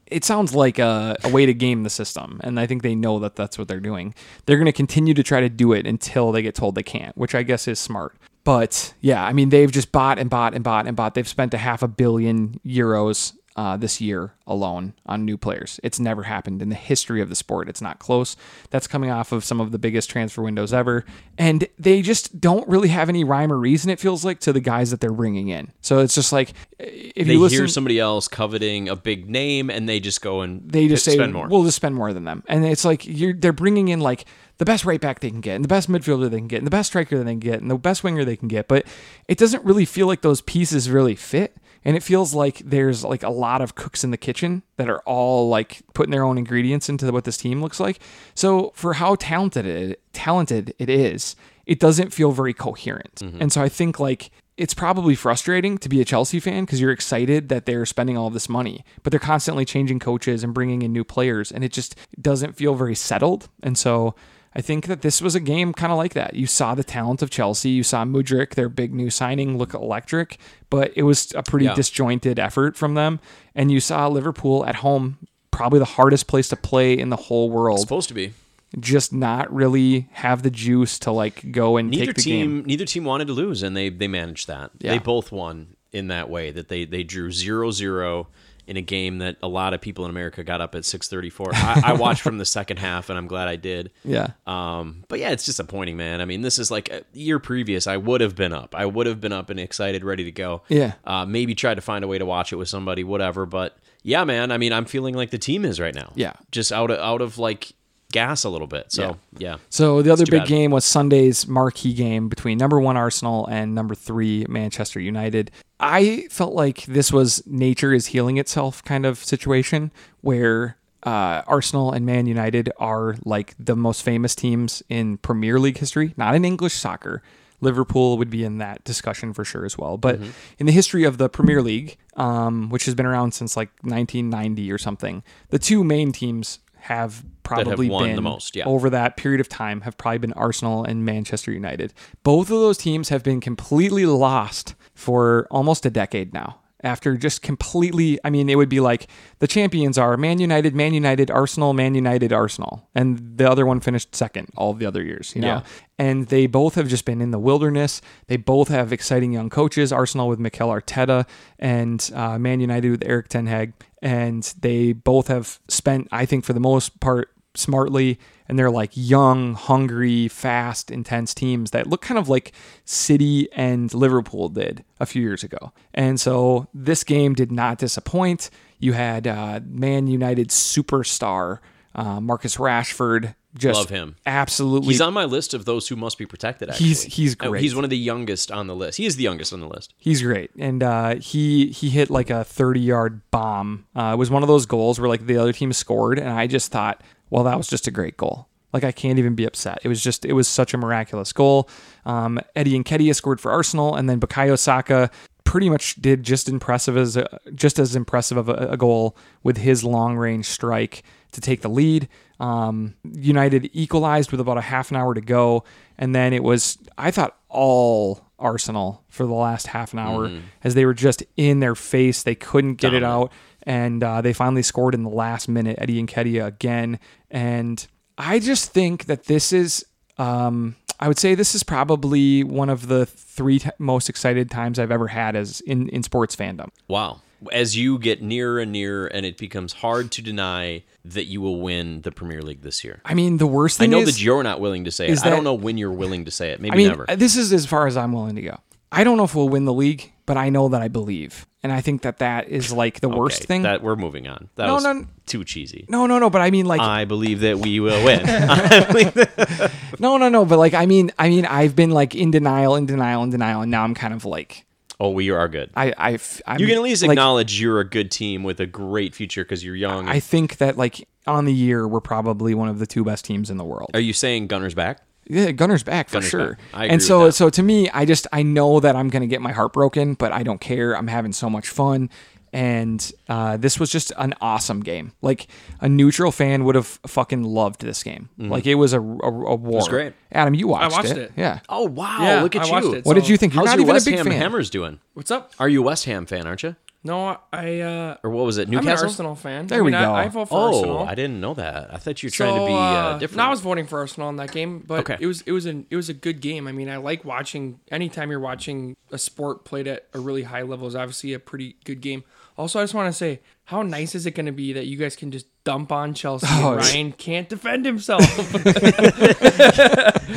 [0.07, 3.19] It sounds like a, a way to game the system and i think they know
[3.19, 4.13] that that's what they're doing.
[4.45, 7.17] They're going to continue to try to do it until they get told they can't
[7.17, 8.15] which i guess is smart.
[8.43, 11.13] But yeah i mean they've just bought and bought and bought and bought.
[11.13, 15.79] They've spent a half a billion euros uh, this year alone on new players.
[15.83, 17.69] It's never happened in the history of the sport.
[17.69, 18.35] It's not close.
[18.71, 21.05] That's coming off of some of the biggest transfer windows ever.
[21.37, 24.59] And they just don't really have any rhyme or reason, it feels like, to the
[24.59, 25.71] guys that they're bringing in.
[25.81, 29.69] So it's just like, if They you listen, hear somebody else coveting a big name,
[29.69, 31.47] and they just go and they just say spend more.
[31.47, 34.25] we'll just spend more than them and it's like you're they're bringing in like
[34.57, 36.67] the best right back they can get and the best midfielder they can get and
[36.67, 38.85] the best striker they can get and the best winger they can get but
[39.27, 43.23] it doesn't really feel like those pieces really fit and it feels like there's like
[43.23, 46.89] a lot of cooks in the kitchen that are all like putting their own ingredients
[46.89, 47.99] into what this team looks like.
[48.35, 53.15] So for how talented it talented it is it doesn't feel very coherent.
[53.15, 53.41] Mm-hmm.
[53.41, 56.91] And so i think like it's probably frustrating to be a Chelsea fan because you're
[56.91, 60.93] excited that they're spending all this money, but they're constantly changing coaches and bringing in
[60.93, 63.49] new players, and it just doesn't feel very settled.
[63.63, 64.13] And so
[64.55, 66.35] I think that this was a game kind of like that.
[66.35, 70.37] You saw the talent of Chelsea, you saw Mudryk, their big new signing, look electric,
[70.69, 71.73] but it was a pretty Yeah.
[71.75, 73.19] disjointed effort from them.
[73.55, 75.17] And you saw Liverpool at home,
[75.51, 78.31] probably the hardest place to play in the whole world, supposed to be.
[78.79, 82.65] just not really have the juice to like go and Neither take the team, game.
[82.67, 84.71] neither team wanted to lose, and they they managed that.
[84.79, 84.91] Yeah.
[84.91, 86.49] They both won in that way.
[86.51, 88.27] That they they drew 0-0
[88.67, 91.29] in a game that a lot of people in America got up at six thirty
[91.29, 91.49] four.
[91.53, 93.91] I, I watched from the second half, and I'm glad I did.
[94.05, 94.27] Yeah.
[94.45, 96.21] Um, but yeah, it's disappointing, man.
[96.21, 97.87] I mean, this is like a year previous.
[97.87, 98.75] I would have been up.
[98.75, 100.61] I would have been up and excited, ready to go.
[100.67, 100.93] Yeah.
[101.03, 103.45] Uh, maybe try to find a way to watch it with somebody, whatever.
[103.45, 104.51] But yeah, man.
[104.51, 106.11] I mean, I'm feeling like the team is right now.
[106.15, 106.33] Yeah.
[106.51, 107.71] Just out of out of like
[108.13, 108.93] gas a little bit.
[108.93, 109.57] So yeah.
[109.69, 110.47] So the other big bad.
[110.47, 115.51] game was Sunday's marquee game between number one Arsenal and number three Manchester United.
[115.81, 119.91] I felt like this was nature is healing itself kind of situation
[120.21, 125.77] where uh, Arsenal and Man United are like the most famous teams in Premier League
[125.79, 127.21] history, not in English soccer.
[127.59, 129.97] Liverpool would be in that discussion for sure as well.
[129.97, 130.31] But Mm-hmm.
[130.59, 134.71] in the history of the Premier League, um, which has been around since like 1990
[134.71, 138.65] or something, the two main teams have probably the been most, yeah.
[138.65, 141.93] over that period of time have probably been Arsenal and Manchester United.
[142.23, 146.59] Both of those teams have been completely lost for almost a decade now.
[146.83, 148.19] After just completely.
[148.23, 149.07] I mean, it would be like
[149.39, 153.79] the champions are Man United, Man United, Arsenal, Man United, Arsenal, and the other one
[153.79, 155.33] finished second all the other years.
[155.35, 155.61] You know, Yeah.
[155.97, 158.01] and they both have just been in the wilderness.
[158.27, 159.91] They both have exciting young coaches.
[159.93, 161.25] Arsenal with Mikel Arteta,
[161.57, 166.43] and uh, Man United with Erik Ten Hag, and they both have spent, I think,
[166.43, 168.19] for the most part, smartly.
[168.47, 172.51] And they're like young, hungry, fast, intense teams that look kind of like
[172.83, 175.71] City and Liverpool did a few years ago.
[175.93, 178.49] And so this game did not disappoint.
[178.79, 181.59] You had uh, Man United superstar
[181.95, 183.35] uh, Marcus Rashford.
[183.55, 184.15] Just Love him.
[184.25, 186.71] Absolutely He's on my list of those who must be protected.
[186.71, 187.61] Actually, He's- he's Oh, great.
[187.61, 188.97] He's one of the youngest on the list.
[188.97, 189.93] He is the youngest on the list.
[189.99, 193.85] He's great, and uh, he he hit like a thirty yard bomb.
[193.95, 196.47] Uh, it was one of those goals where like the other team scored, and I
[196.47, 198.47] just thought, well, that was just a great goal.
[198.73, 199.79] Like I can't even be upset.
[199.83, 201.67] It was just it was such a miraculous goal.
[202.05, 205.09] Um, Eddie and Nketiah scored for Arsenal, and then Bukayo Saka
[205.43, 209.57] pretty much did just impressive as a, just as impressive of a, a goal with
[209.57, 212.07] his long range strike to take the lead.
[212.39, 215.63] Um, United equalized with about a half an hour to go,
[215.97, 220.25] and then it was I thought all Arsenal for the last half an hour
[220.63, 222.21] as they were just in their face.
[222.21, 223.31] They couldn't get it out,
[223.63, 225.77] and uh, they finally scored in the last minute.
[225.79, 226.99] Eddie and Nketiah again,
[227.31, 227.85] and
[228.17, 229.85] I just think that this is.
[230.17, 234.79] Um, I would say this is probably one of the three t- most excited times
[234.79, 236.69] I've ever had as in, in sports fandom.
[236.87, 237.19] Wow.
[237.51, 241.59] As you get nearer and nearer, and it becomes hard to deny that you will
[241.59, 243.01] win the Premier League this year.
[243.03, 245.11] I mean, the worst thing I know is, that you're not willing to say it.
[245.11, 246.61] is I don't know when you're willing to say it.
[246.61, 247.05] Maybe I mean, never.
[247.17, 248.59] this is as far as I'm willing to go.
[248.93, 251.71] I don't know if we'll win the league, but I know that I believe, and
[251.71, 253.61] I think that that is like the worst Okay, thing.
[253.63, 254.49] That we're moving on.
[254.55, 255.85] That No, was no, too cheesy.
[255.89, 256.29] no, no, no.
[256.29, 258.23] But I mean, like, I believe that we will win.
[259.99, 260.45] no, no, no.
[260.45, 263.61] But like, I mean, I mean, I've been like in denial, in denial, in denial,
[263.61, 264.65] and now I'm kind of like,
[264.99, 265.69] oh, we are good.
[265.75, 268.65] I, I've, I'm, You can at least like, acknowledge you're a good team with a
[268.65, 270.07] great future because you're young.
[270.07, 273.49] I think that like on the year, we're probably one of the two best teams
[273.49, 273.91] in the world.
[273.93, 274.99] are you saying Gunner's back?
[275.27, 276.49] Yeah, Gunner's back for Gunner's sure.
[276.49, 276.59] back.
[276.73, 277.31] I agree and with so that.
[277.33, 280.31] so to me, I just I know that I'm gonna get my heart broken, but
[280.31, 280.95] I don't care.
[280.97, 282.09] I'm having so much fun.
[282.55, 285.13] And uh, this was just an awesome game.
[285.23, 285.47] Like
[285.81, 288.29] a neutral fan would have fucking loved this game.
[288.37, 289.81] Like it was a, a, a war.
[289.81, 289.89] Mm-hmm.
[289.89, 290.13] great.
[290.31, 291.17] Adam, you watched, watched it.
[291.17, 291.31] it.
[291.35, 291.61] Yeah.
[291.67, 292.17] Oh wow!
[292.21, 292.71] Yeah, look at I you.
[292.71, 293.05] watched it.
[293.05, 293.55] What did you think?
[293.55, 294.39] You're How's not your even West a big Ham fan.
[294.39, 294.99] Hammers doing?
[295.15, 295.51] What's up?
[295.57, 296.45] Are you a West Ham fan?
[296.45, 296.75] Aren't you?
[297.05, 298.67] No, I uh, Or what was it?
[298.69, 299.07] I'm an Newcastle.
[299.07, 299.67] Arsenal fan.
[299.67, 300.13] There I we mean, I- go.
[300.13, 300.99] I, vote for Oh, Arsenal.
[300.99, 301.93] I didn't know that.
[301.93, 303.37] I thought you were So, trying to be uh, uh, different.
[303.37, 305.17] No, I was voting for Arsenal in that game, but Okay.
[305.19, 306.65] it was it was an it was a good game.
[306.67, 310.61] I mean, I like watching anytime you're watching a sport played at a really high
[310.61, 312.23] level is obviously a pretty good game.
[312.57, 314.97] Also, I just want to say, how nice is it going to be that you
[314.97, 318.21] guys can just dump on Chelsea Oh, and Ryan can't defend himself?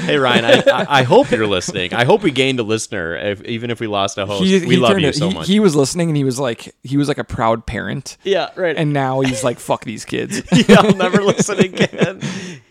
[0.06, 1.92] Hey Ryan, I, I, I hope you're listening.
[1.92, 4.42] I hope we gained a listener, if, even if we lost a host.
[4.42, 5.48] we love you it- so he, much.
[5.48, 8.16] He was listening and he was like he was like a proud parent.
[8.22, 8.76] yeah, right.
[8.76, 10.42] And now he's like, fuck these kids.
[10.68, 12.20] yeah, I'll never listen again.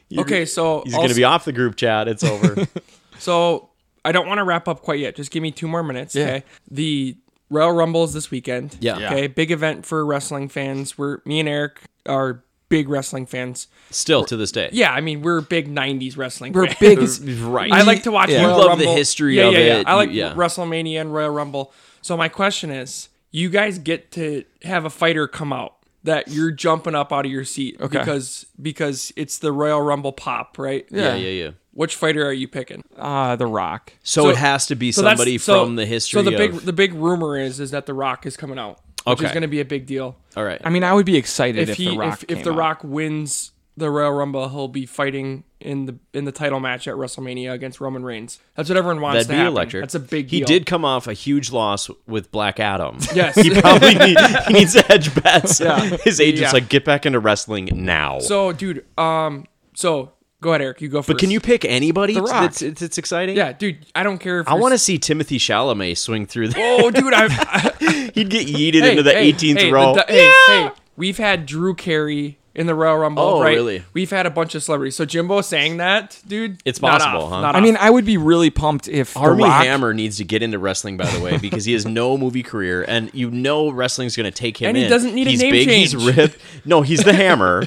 [0.08, 2.08] You're- okay, so he's going to be off the group chat.
[2.08, 2.66] It's over.
[3.20, 3.70] So
[4.06, 5.16] I don't want to wrap up quite yet.
[5.16, 6.16] Just give me two more minutes.
[6.16, 6.24] Yeah.
[6.26, 6.44] Okay.
[6.72, 7.18] The
[7.56, 8.78] Royal Rumble is this weekend.
[8.80, 8.98] Yeah.
[8.98, 9.12] Yeah.
[9.12, 9.28] Okay.
[9.28, 10.98] Big event for wrestling fans.
[10.98, 13.68] We're me and Eric are big wrestling fans.
[13.92, 14.70] Still to this day.
[14.72, 16.54] Yeah, I mean we're big '90s wrestling.
[16.54, 16.80] We're fans.
[16.80, 17.72] big as Right.
[17.72, 18.42] I like to watch Yeah.
[18.42, 19.80] You Royal love the history yeah, of yeah, Yeah.
[19.80, 19.88] it.
[19.88, 20.34] I like yeah.
[20.34, 21.74] WrestleMania and Royal Rumble.
[22.02, 25.76] So my question is, you guys get to have a fighter come out
[26.06, 28.00] that you're jumping up out of your seat Okay.
[28.00, 30.86] because because it's the Royal Rumble pop, right?
[30.90, 31.50] yeah, yeah, yeah.
[31.74, 32.84] Which fighter are you picking?
[32.98, 33.92] Uh, The Rock.
[34.02, 36.54] So, So- it has to be So somebody so- from the history So the big
[36.54, 39.48] the big rumor is is that the Rock is coming out, which is going to
[39.50, 40.16] be a big deal.
[40.38, 40.62] All right.
[40.64, 42.58] I mean, I would be excited if, If he The Rock if, if the out.
[42.58, 46.96] Rock wins the Royal Rumble, he'll be fighting in the in the title match at
[46.96, 48.40] WrestleMania against Roman Reigns.
[48.56, 49.48] That's what everyone wants That'd to be happen.
[49.54, 49.82] electric.
[49.84, 50.48] That's a big He deal.
[50.48, 53.00] did come off a huge loss with Black Adam.
[53.14, 53.36] Yes.
[53.42, 54.18] he probably need,
[54.48, 55.60] he needs to hedge bets.
[55.60, 55.80] Yeah.
[56.04, 56.52] His agent's Yeah.
[56.52, 58.20] like, get back into wrestling now.
[58.20, 60.12] So, dude, um, so
[60.42, 60.82] go ahead, Eric.
[60.82, 61.08] You go first.
[61.08, 62.14] but can you pick anybody?
[62.14, 62.32] The Rock.
[62.44, 63.36] That's it's, it's exciting.
[63.36, 63.86] Yeah, dude.
[63.96, 66.50] I don't care if I want to see Timothée Chalamet swing through.
[66.50, 67.26] The, Oh, dude, I.
[67.30, 69.96] I he'd get yeeted hey, into the hey, 18th hey, row.
[69.96, 73.56] the- hey, hey, we've had Drew Carey in the Royal Rumble, Oh, right?
[73.56, 73.84] really?
[73.94, 74.96] We've had a bunch of celebrities.
[74.96, 77.42] So Jimbo saying that, dude, It's not possible, off, huh?
[77.42, 77.64] not I off.
[77.64, 79.64] mean, I would be really pumped if Armie The Rock.
[79.66, 82.84] Hammer needs to get into wrestling, by the way, because he has no movie career,
[82.88, 84.90] and you know wrestling's going to take him And he in.
[84.90, 86.38] doesn't need a he's name big, He's ripped.
[86.66, 87.64] No, he's the Hammer,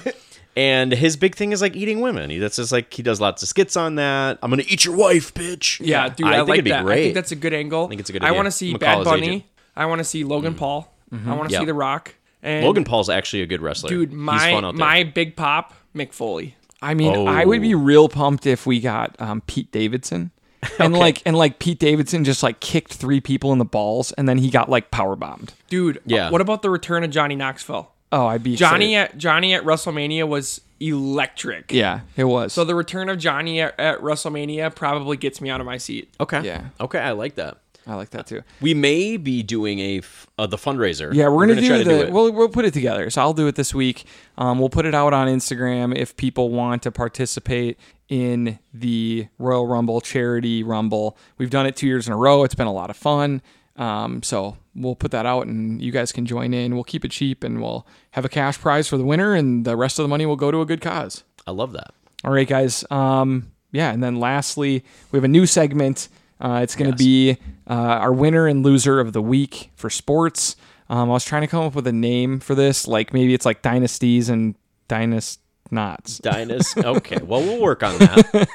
[0.57, 2.31] and his big thing is like eating women.
[2.31, 4.39] He, that's just like he does lots of skits on that.
[4.43, 5.85] I'm going to eat your wife, bitch.
[5.85, 6.85] Yeah, dude, I, I, think like it'd be that.
[6.85, 6.99] great.
[6.99, 7.85] I think that's a good angle.
[7.85, 9.27] I think it's a good I want to see I'm gonna call Bad Bunny.
[9.29, 9.45] agent.
[9.77, 10.59] I want to see Logan mm-hmm.
[10.59, 10.93] Paul.
[11.15, 11.31] Mm-hmm.
[11.31, 11.61] I want to Yeah.
[11.61, 12.15] see The Rock.
[12.43, 13.89] And Logan Paul's actually a good wrestler.
[13.91, 14.79] dude, my fun out there.
[14.87, 16.55] my big pop, Mick Foley.
[16.81, 17.79] I mean, I would be Oh.
[17.79, 20.31] real pumped if we got um, Pete Davidson.
[20.81, 24.29] and like and like Pete Davidson just like kicked three people in the balls, and
[24.29, 25.55] then he got like power bombed.
[25.69, 26.31] Dude, Yeah.
[26.31, 27.93] what about the return of Johnny Knoxville?
[28.11, 29.15] Oh, I'd be Johnny excited.
[29.15, 31.73] at Johnny at WrestleMania was electric.
[31.73, 32.53] Yeah, it was.
[32.53, 36.13] So the return of Johnny at, at WrestleMania probably gets me out of my seat.
[36.21, 36.41] Okay.
[36.45, 36.67] Yeah.
[36.81, 37.59] Okay, I like that.
[37.89, 38.43] I like that too.
[38.61, 41.13] We may be doing a f- uh, the fundraiser.
[41.15, 42.07] Yeah, we're, gonna, try do to the.
[42.09, 42.13] it.
[42.13, 43.09] we'll we'll put it together.
[43.09, 44.05] So I'll do it this week.
[44.37, 47.79] Um, we'll put it out on Instagram if people want to participate
[48.09, 51.17] in the Royal Rumble charity Rumble.
[51.39, 52.45] We've done it two years in a row.
[52.45, 53.41] It's been a lot of fun.
[53.77, 56.75] Um, so we'll put that out and you guys can join in.
[56.75, 59.77] We'll keep it cheap and we'll have a cash prize for the winner, and the
[59.77, 61.25] rest of the money will go to a good cause.
[61.47, 61.95] I love that.
[62.25, 62.85] All right, guys.
[62.91, 66.09] Um, yeah, and then lastly, we have a new segment.
[66.41, 67.37] Uh, it's going to Yes.
[67.37, 70.57] be uh, our winner and loser of the week for sports.
[70.89, 73.45] Um, I was trying to come up with a name for this, like maybe it's
[73.45, 74.55] like dynasties and
[74.89, 75.39] dynast
[75.71, 76.83] knots, Dynast.
[76.97, 77.19] okay.
[77.23, 78.49] Well, we'll work on that.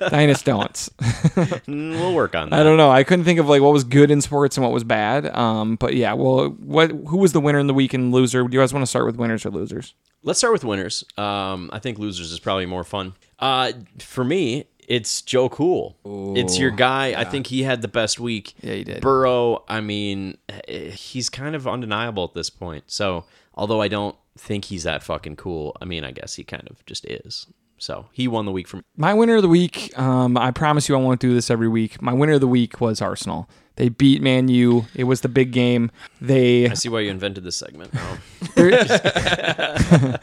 [0.10, 0.90] dynast don'ts.
[1.70, 2.60] Mm, we'll work on that.
[2.60, 2.90] I don't know.
[2.90, 5.26] I couldn't think of like what was good in sports and what was bad.
[5.36, 8.42] Um, but yeah, well, what who was the winner in the week and loser?
[8.42, 9.94] Do you guys want to start with winners or losers?
[10.22, 11.04] Let's start with winners.
[11.16, 13.14] Um, I think losers is probably more fun.
[13.38, 15.96] Uh, for me, it's Joe Cool.
[16.36, 17.14] it's your guy.
[17.16, 18.54] I think he had the best week.
[18.60, 19.00] Yeah, he did.
[19.00, 19.64] Burrow.
[19.68, 20.36] I mean,
[20.66, 22.84] eh, he's kind of undeniable at this point.
[22.88, 23.24] So,
[23.54, 26.84] although I don't think he's that fucking cool, I mean, I guess he kind of
[26.86, 27.46] just is.
[27.78, 28.82] So he won the week for me.
[28.96, 32.02] My winner of the week, um, I promise you I won't do this every week.
[32.02, 33.48] My winner of the week was Arsenal.
[33.76, 34.86] They beat Man U.
[34.94, 35.90] It was the big game.
[36.20, 37.94] They I see why you invented this segment.
[37.94, 38.18] now.
[38.56, 40.18] they're,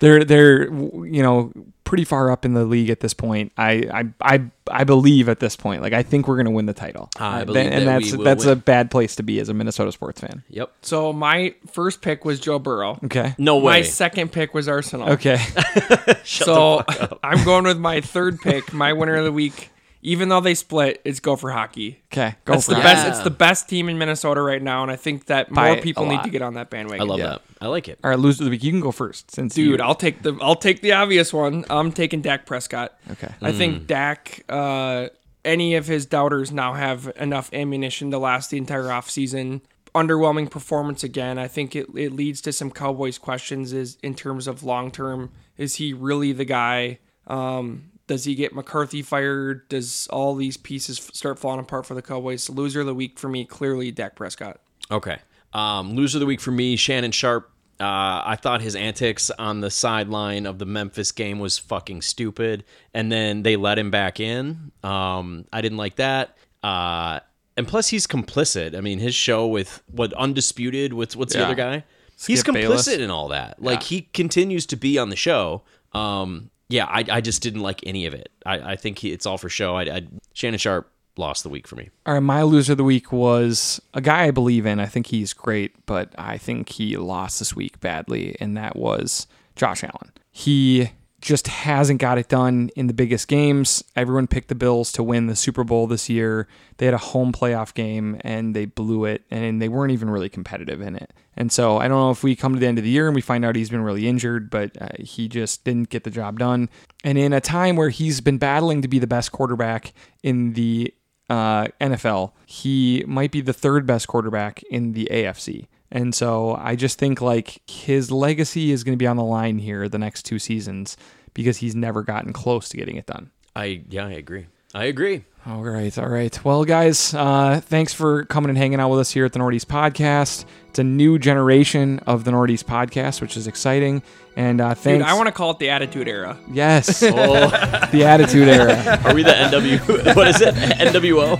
[0.00, 0.64] they're they're
[1.06, 1.52] you know
[1.88, 3.50] pretty far up in the league at this point.
[3.56, 3.72] I
[4.20, 5.80] I I, I believe at this point.
[5.80, 7.08] Like I think we're gonna win the title.
[7.18, 8.52] I Uh, believe and that that's we will that's win.
[8.52, 10.42] a bad place to be as a Minnesota sports fan.
[10.50, 10.70] yep.
[10.82, 13.00] So my first pick was Joe Burrow.
[13.04, 13.34] Okay.
[13.38, 13.72] No way.
[13.78, 15.08] My second pick was Arsenal.
[15.12, 15.38] Okay.
[16.24, 16.84] so
[17.24, 18.72] I'm going with my third pick.
[18.72, 19.70] My winner of the week,
[20.02, 22.02] even though they split, it's Gophers hockey.
[22.12, 22.34] Okay.
[22.44, 22.82] Go That's for the it.
[22.82, 23.08] best.
[23.08, 25.82] It's the best team in Minnesota right now, and I think that By more a
[25.82, 26.24] people need lot.
[26.24, 27.02] to get on that bandwagon.
[27.06, 27.26] I love Yeah.
[27.26, 27.42] that.
[27.60, 27.98] I like it.
[28.04, 28.62] All right, loser of the week.
[28.62, 31.64] You can go first, since Dude, you- I'll take the I'll take the obvious one.
[31.68, 32.96] I'm taking Dak Prescott.
[33.10, 33.28] Okay.
[33.42, 35.08] I think Dak, uh,
[35.44, 39.62] any of his doubters now have enough ammunition to last the entire offseason.
[39.94, 41.38] Underwhelming performance again.
[41.38, 45.30] I think it, it leads to some Cowboys questions is in terms of long term.
[45.56, 46.98] Is he really the guy?
[47.26, 49.68] Um, does he get McCarthy fired?
[49.68, 52.50] Does all these pieces start falling apart for the Cowboys?
[52.50, 54.60] Loser of the week for me, clearly Dak Prescott.
[54.90, 55.18] Okay.
[55.52, 57.50] Um, loser of the week for me, Shannon Sharpe.
[57.80, 62.64] Uh, I thought his antics on the sideline of the Memphis game was fucking stupid,
[62.92, 64.72] and then they let him back in.
[64.82, 66.36] Um, I didn't like that.
[66.64, 67.20] Uh,
[67.56, 68.76] and plus, he's complicit.
[68.76, 70.92] I mean, his show with what undisputed.
[70.92, 71.84] What's what's the other guy?
[72.26, 72.88] he's complicit Bayless.
[72.88, 73.62] in all that.
[73.62, 73.86] Like Yeah.
[73.86, 75.62] he continues to be on the show.
[75.92, 78.30] Um, yeah, I, I just didn't like any of it.
[78.44, 79.76] I, I think he, it's all for show.
[79.76, 81.90] I, I Shannon Sharpe lost the week for me.
[82.06, 84.78] All right, my loser of the week was a guy I believe in.
[84.78, 89.26] I think he's great, but I think he lost this week badly, and that was
[89.56, 90.12] Josh Allen.
[90.30, 90.90] He
[91.20, 93.82] just hasn't got it done in the biggest games.
[93.96, 96.46] Everyone picked the Bills to win the Super Bowl this year.
[96.76, 100.28] They had a home playoff game and they blew it, and they weren't even really
[100.28, 101.12] competitive in it.
[101.36, 103.14] And so I don't know if we come to the end of the year and
[103.14, 106.38] we find out he's been really injured, but uh, he just didn't get the job
[106.38, 106.68] done.
[107.04, 109.92] And in a time where he's been battling to be the best quarterback
[110.22, 110.94] in the
[111.30, 115.66] uh, NFL, he might be the third best quarterback in the AFC.
[115.90, 119.58] And so I just think like his legacy is going to be on the line
[119.58, 120.96] here the next two seasons
[121.34, 123.30] because he's never gotten close to getting it done.
[123.56, 124.46] I yeah, I agree.
[124.74, 125.24] I agree.
[125.48, 126.44] All right, all right.
[126.44, 129.66] Well, guys, uh, thanks for coming and hanging out with us here at the Northeast
[129.66, 130.44] Podcast.
[130.68, 134.02] It's a new generation of the Northeast Podcast, which is exciting.
[134.36, 135.00] And uh, Dude.
[135.00, 136.36] I want to call it the Attitude Era.
[136.52, 137.08] yes, Oh,
[137.92, 139.00] the Attitude Era.
[139.04, 140.14] are we the NW?
[140.16, 140.54] What is it?
[140.54, 141.38] NWO?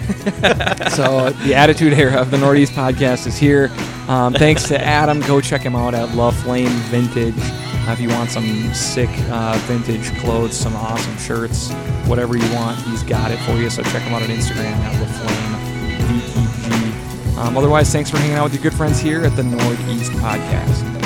[0.92, 3.70] So the Attitude Era of the Northeast Podcast is here.
[4.08, 5.20] Um, thanks to Adam.
[5.20, 7.34] Go check him out at Love Flame Vintage.
[7.90, 11.72] If you want some sick uh, vintage clothes, some awesome shirts,
[12.06, 13.70] whatever you want, he's got it for you.
[13.70, 15.10] So check him out on Instagram at Love
[17.24, 20.12] Flame Um, otherwise, thanks for hanging out with your good friends here at the Northeast
[20.12, 20.97] Podcast.